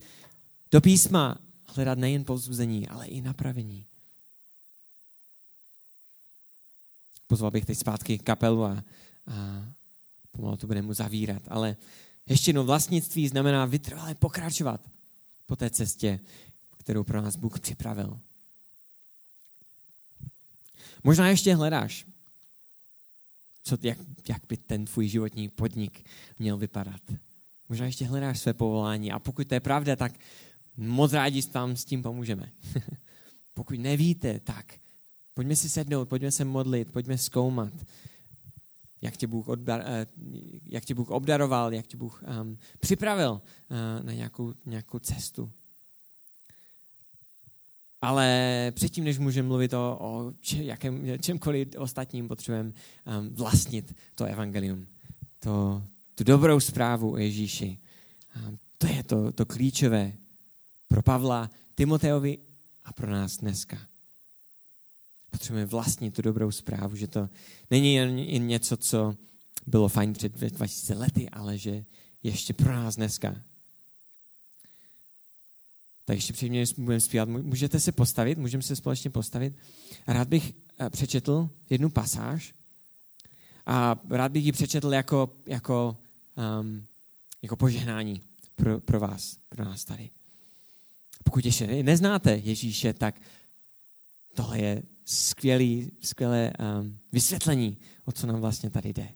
do 0.72 0.82
písma, 0.82 1.38
hledat 1.66 1.98
nejen 1.98 2.24
povzbuzení, 2.24 2.88
ale 2.88 3.08
i 3.08 3.22
napravení. 3.22 3.86
Pozval 7.28 7.52
bych 7.52 7.66
teď 7.66 7.78
zpátky 7.78 8.18
kapelu 8.18 8.64
a, 8.64 8.84
a 9.28 9.66
pomalu 10.32 10.58
to 10.58 10.68
budeme 10.68 10.94
zavírat. 10.94 11.42
Ale 11.48 11.76
ještě 12.26 12.50
jednou, 12.50 12.66
vlastnictví 12.66 13.28
znamená 13.28 13.66
vytrvalé 13.66 14.16
pokračovat 14.16 14.82
po 15.46 15.56
té 15.56 15.70
cestě, 15.70 16.20
kterou 16.78 17.04
pro 17.04 17.22
nás 17.22 17.36
Bůh 17.36 17.60
připravil. 17.60 18.20
Možná 21.04 21.28
ještě 21.30 21.56
hledáš, 21.56 22.06
co, 23.64 23.78
jak, 23.82 23.98
jak 24.30 24.42
by 24.50 24.58
ten 24.58 24.86
tvůj 24.86 25.08
životní 25.08 25.50
podnik 25.50 26.06
měl 26.40 26.58
vypadat. 26.58 27.02
Možná 27.70 27.86
ještě 27.86 28.06
hledáš 28.06 28.40
své 28.40 28.54
povolání 28.54 29.12
a 29.12 29.20
pokud 29.20 29.48
to 29.48 29.54
je 29.54 29.60
pravda, 29.60 29.96
tak 29.96 30.14
moc 30.78 31.14
rádi 31.14 31.44
tam 31.44 31.76
s 31.76 31.86
tím 31.86 32.04
pomůžeme. 32.04 32.52
pokud 33.54 33.80
nevíte, 33.80 34.40
tak 34.40 34.74
pojďme 35.34 35.56
si 35.56 35.70
sednout, 35.70 36.10
pojďme 36.10 36.32
se 36.32 36.46
modlit, 36.46 36.92
pojďme 36.92 37.18
zkoumat, 37.18 37.74
jak 39.02 39.18
tě 39.18 39.28
Bůh, 39.28 39.48
odbar, 39.48 39.84
eh, 39.86 40.06
jak 40.66 40.86
tě 40.86 40.96
Bůh 40.96 41.10
obdaroval, 41.10 41.74
jak 41.74 41.88
tě 41.88 41.98
Bůh 41.98 42.24
um, 42.42 42.58
připravil 42.80 43.32
uh, 43.32 44.06
na 44.06 44.14
nějakou, 44.14 44.54
nějakou 44.66 45.00
cestu. 45.00 45.52
Ale 48.06 48.72
předtím, 48.76 49.04
než 49.04 49.18
můžeme 49.18 49.48
mluvit 49.48 49.74
o, 49.74 49.98
o 50.02 50.34
če, 50.42 50.64
jakém, 50.64 51.20
čemkoliv 51.20 51.68
ostatním, 51.78 52.28
potřebujeme 52.28 52.70
um, 53.20 53.30
vlastnit 53.30 53.96
to 54.16 54.26
evangelium. 54.26 54.88
To, 55.40 55.84
tu 56.16 56.24
dobrou 56.24 56.60
zprávu 56.60 57.12
o 57.12 57.18
Ježíši. 57.18 57.78
Um, 58.48 58.60
to 58.78 58.88
je 58.88 59.04
to, 59.04 59.32
to 59.32 59.46
klíčové 59.46 60.14
pro 60.88 61.02
Pavla, 61.02 61.50
Timoteovi 61.76 62.38
a 62.84 62.94
pro 62.94 63.12
nás 63.12 63.38
dneska. 63.38 63.78
Potřebujeme 65.32 65.66
vlastnit 65.66 66.16
tu 66.16 66.22
dobrou 66.22 66.52
zprávu, 66.52 66.96
že 66.96 67.08
to 67.08 67.30
není 67.72 67.94
jen 67.96 68.48
něco, 68.48 68.78
co 68.78 69.16
bylo 69.68 69.88
fajn 69.88 70.14
před 70.14 70.32
2000 70.32 70.94
lety, 70.94 71.30
ale 71.30 71.58
že 71.58 71.86
ještě 72.24 72.54
pro 72.54 72.72
nás 72.72 72.96
dneska. 72.96 73.36
Tak 76.06 76.16
ještě 76.18 76.34
předtím, 76.34 76.54
než 76.54 76.74
budeme 76.74 77.00
zpívat, 77.00 77.30
můžete 77.30 77.80
se 77.80 77.92
postavit, 77.92 78.38
můžeme 78.38 78.64
se 78.64 78.76
společně 78.76 79.10
postavit. 79.10 79.54
Rád 80.08 80.28
bych 80.28 80.54
eh, 80.80 80.90
přečetl 80.90 81.50
jednu 81.70 81.90
pasáž 81.90 82.54
a 83.66 83.96
rád 84.10 84.32
bych 84.32 84.46
ji 84.46 84.52
přečetl 84.52 84.94
jako, 84.94 85.34
jako, 85.46 85.98
um, 86.60 86.86
jako 87.42 87.56
požehnání 87.56 88.22
pro, 88.56 88.80
pro 88.80 89.00
vás, 89.00 89.38
pro 89.50 89.66
nás 89.66 89.86
tady. 89.86 90.10
Pokud 91.24 91.46
ještě 91.46 91.84
neznáte 91.84 92.36
Ježíše, 92.36 92.94
tak 92.94 93.22
tohle 94.34 94.60
je 94.60 94.84
skvělý, 95.06 95.92
skvělé 96.02 96.54
um, 96.80 96.98
vysvětlení, 97.12 97.78
o 98.06 98.12
co 98.12 98.28
nám 98.28 98.42
vlastně 98.42 98.70
tady 98.70 98.94
jde. 98.94 99.10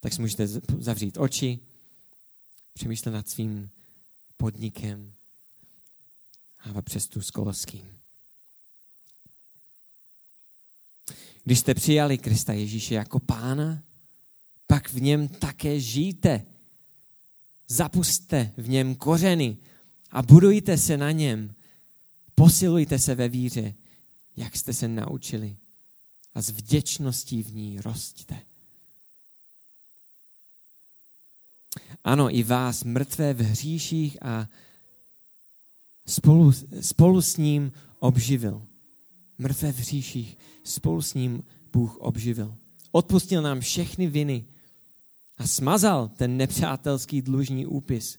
Tak 0.00 0.12
si 0.12 0.20
můžete 0.20 0.46
zavřít 0.78 1.18
oči, 1.18 1.58
přemýšlet 2.74 3.12
nad 3.12 3.28
svým 3.28 3.70
podnikem 4.36 5.12
a 6.64 6.82
přes 6.82 7.06
tu 7.06 7.22
s 7.22 7.30
Koloským. 7.30 7.98
Když 11.44 11.58
jste 11.58 11.74
přijali 11.74 12.18
Krista 12.18 12.52
Ježíše 12.52 12.94
jako 12.94 13.20
pána, 13.20 13.82
pak 14.66 14.88
v 14.88 15.00
něm 15.02 15.28
také 15.28 15.80
žijte. 15.80 16.46
Zapuste 17.68 18.52
v 18.56 18.68
něm 18.68 18.94
kořeny 18.94 19.56
a 20.10 20.22
budujte 20.22 20.78
se 20.78 20.96
na 20.96 21.10
něm. 21.10 21.54
Posilujte 22.34 22.98
se 22.98 23.14
ve 23.14 23.28
víře 23.28 23.74
jak 24.36 24.56
jste 24.56 24.72
se 24.72 24.88
naučili. 24.88 25.56
a 26.34 26.42
s 26.42 26.50
vděčností 26.50 27.42
v 27.42 27.54
ní 27.54 27.80
rostíte. 27.80 28.38
Ano, 32.04 32.36
i 32.36 32.42
vás, 32.42 32.84
mrtvé 32.84 33.34
v 33.34 33.40
hříších 33.40 34.22
a 34.22 34.48
spolu, 36.06 36.52
spolu 36.80 37.22
s 37.22 37.36
ním 37.36 37.72
obživil. 37.98 38.62
Mrtvé 39.38 39.72
v 39.72 39.78
hříších 39.78 40.38
spolu 40.64 41.02
s 41.02 41.14
ním 41.14 41.42
Bůh 41.72 41.96
obživil. 41.96 42.56
Odpustil 42.92 43.42
nám 43.42 43.60
všechny 43.60 44.06
viny 44.06 44.46
a 45.38 45.46
smazal 45.46 46.08
ten 46.08 46.36
nepřátelský 46.36 47.22
dlužní 47.22 47.66
úpis, 47.66 48.18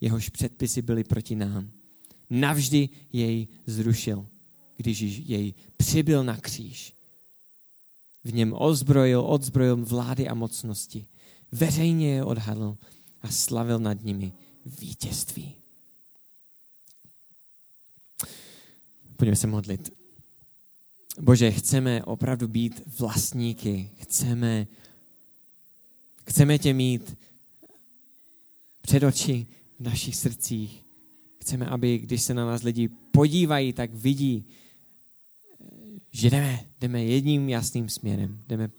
jehož 0.00 0.28
předpisy 0.28 0.82
byly 0.82 1.04
proti 1.04 1.34
nám. 1.34 1.70
Navždy 2.30 2.88
jej 3.12 3.48
zrušil, 3.66 4.26
když 4.76 5.00
jej 5.00 5.54
přibyl 5.76 6.24
na 6.24 6.36
kříž. 6.36 6.94
V 8.24 8.34
něm 8.34 8.52
ozbrojil, 8.56 9.20
odzbrojil 9.26 9.76
vlády 9.76 10.28
a 10.28 10.34
mocnosti. 10.34 11.06
Veřejně 11.52 12.14
je 12.14 12.24
odhadl 12.24 12.76
a 13.22 13.28
slavil 13.28 13.78
nad 13.78 14.04
nimi 14.04 14.32
vítězství. 14.66 15.54
Pojďme 19.16 19.36
se 19.36 19.46
modlit. 19.46 19.90
Bože, 21.20 21.50
chceme 21.50 22.04
opravdu 22.04 22.48
být 22.48 22.98
vlastníky. 22.98 23.90
Chceme, 23.96 24.66
chceme 26.28 26.58
tě 26.58 26.74
mít 26.74 27.16
před 28.82 29.02
oči 29.02 29.46
v 29.78 29.80
našich 29.80 30.16
srdcích. 30.16 30.84
Chceme, 31.40 31.66
aby 31.66 31.98
když 31.98 32.22
se 32.22 32.34
na 32.34 32.46
nás 32.46 32.62
lidi 32.62 32.88
podívají, 32.88 33.72
tak 33.72 33.94
vidí, 33.94 34.44
že 36.10 36.30
jdeme, 36.30 36.66
jdeme 36.80 37.04
jedním 37.04 37.48
jasným 37.48 37.88
směrem. 37.88 38.42
Jdeme, 38.48 38.70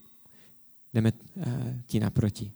jdeme 0.93 1.12
uh, 1.12 1.43
ti 1.86 2.00
naproti. 2.00 2.52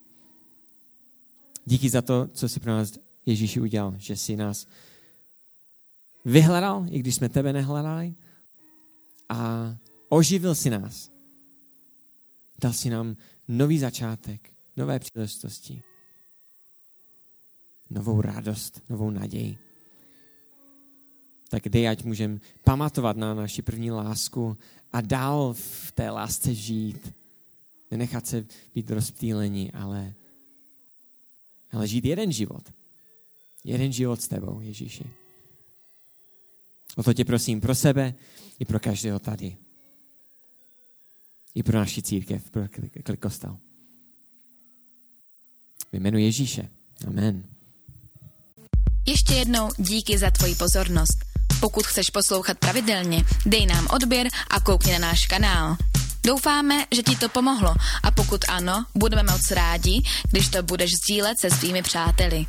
Díky 1.65 1.89
za 1.89 2.02
to, 2.02 2.28
co 2.34 2.50
jsi 2.50 2.60
pro 2.60 2.72
nás 2.72 2.94
Ježíši 3.26 3.62
udělal, 3.62 3.96
že 3.98 4.15
jsi 4.15 4.36
nás 4.36 4.67
vyhledal, 6.26 6.86
i 6.90 7.00
když 7.00 7.16
jsme 7.16 7.30
tebe 7.30 7.54
nehledali 7.54 8.16
a 9.30 9.76
oživil 10.10 10.56
si 10.56 10.70
nás. 10.70 11.12
Dal 12.62 12.74
si 12.74 12.90
nám 12.90 13.18
nový 13.48 13.80
začátek, 13.80 14.54
nové 14.78 15.00
příležitosti, 15.00 15.84
novou 17.90 18.22
radost, 18.22 18.84
novou 18.90 19.10
naději. 19.10 19.58
Tak 21.50 21.70
dej, 21.70 21.90
ať 21.90 22.04
můžeme 22.04 22.40
pamatovat 22.64 23.18
na 23.18 23.34
naši 23.34 23.62
první 23.62 23.92
lásku 23.92 24.58
a 24.94 25.02
dál 25.02 25.54
v 25.54 25.92
té 25.92 26.10
lásce 26.10 26.56
žít. 26.56 27.14
Nenechat 27.92 28.28
se 28.28 28.46
být 28.76 28.92
rozptýlení, 28.92 29.72
ale, 29.72 30.14
ale 31.72 31.88
žít 31.88 32.06
jeden 32.06 32.32
život. 32.32 32.74
Jeden 33.64 33.92
život 33.92 34.22
s 34.22 34.28
tebou, 34.28 34.60
Ježíši. 34.62 35.21
O 36.95 37.04
to 37.04 37.13
tě 37.13 37.25
prosím 37.25 37.62
pro 37.62 37.75
sebe 37.75 38.13
i 38.60 38.65
pro 38.65 38.80
každého 38.80 39.19
tady. 39.19 39.58
I 41.56 41.63
pro 41.63 41.77
naši 41.77 42.01
církev, 42.01 42.49
pro 42.49 42.63
klikostal. 43.04 43.58
V 45.91 45.93
jménu 45.93 46.17
Ježíše. 46.17 46.69
Amen. 47.08 47.43
Ještě 49.06 49.34
jednou 49.34 49.69
díky 49.77 50.17
za 50.17 50.32
tvoji 50.32 50.56
pozornost. 50.56 51.25
Pokud 51.60 51.88
chceš 51.88 52.10
poslouchat 52.10 52.58
pravidelně, 52.58 53.23
dej 53.45 53.65
nám 53.65 53.88
odběr 53.93 54.27
a 54.49 54.60
koukni 54.60 54.91
na 54.91 54.99
náš 54.99 55.27
kanál. 55.27 55.77
Doufáme, 56.23 56.86
že 56.95 57.04
ti 57.04 57.15
to 57.15 57.30
pomohlo 57.30 57.75
a 58.04 58.12
pokud 58.12 58.41
ano, 58.49 58.86
budeme 58.95 59.23
moc 59.23 59.51
rádi, 59.51 60.01
když 60.32 60.49
to 60.49 60.63
budeš 60.63 60.91
sdílet 61.04 61.39
se 61.39 61.49
svými 61.49 61.82
přáteli. 61.82 62.45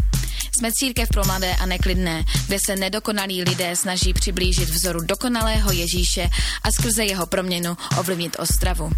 Jsme 0.56 0.72
církev 0.72 1.08
pro 1.08 1.24
mladé 1.24 1.54
a 1.54 1.66
neklidné, 1.66 2.24
kde 2.46 2.58
se 2.58 2.76
nedokonalí 2.76 3.42
lidé 3.42 3.76
snaží 3.76 4.12
přiblížit 4.12 4.68
vzoru 4.68 5.00
dokonalého 5.00 5.72
Ježíše 5.72 6.28
a 6.62 6.72
skrze 6.72 7.04
jeho 7.04 7.26
proměnu 7.26 7.76
ovlivnit 7.98 8.36
Ostravu. 8.38 8.90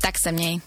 Tak 0.00 0.14
se 0.22 0.32
měj. 0.32 0.60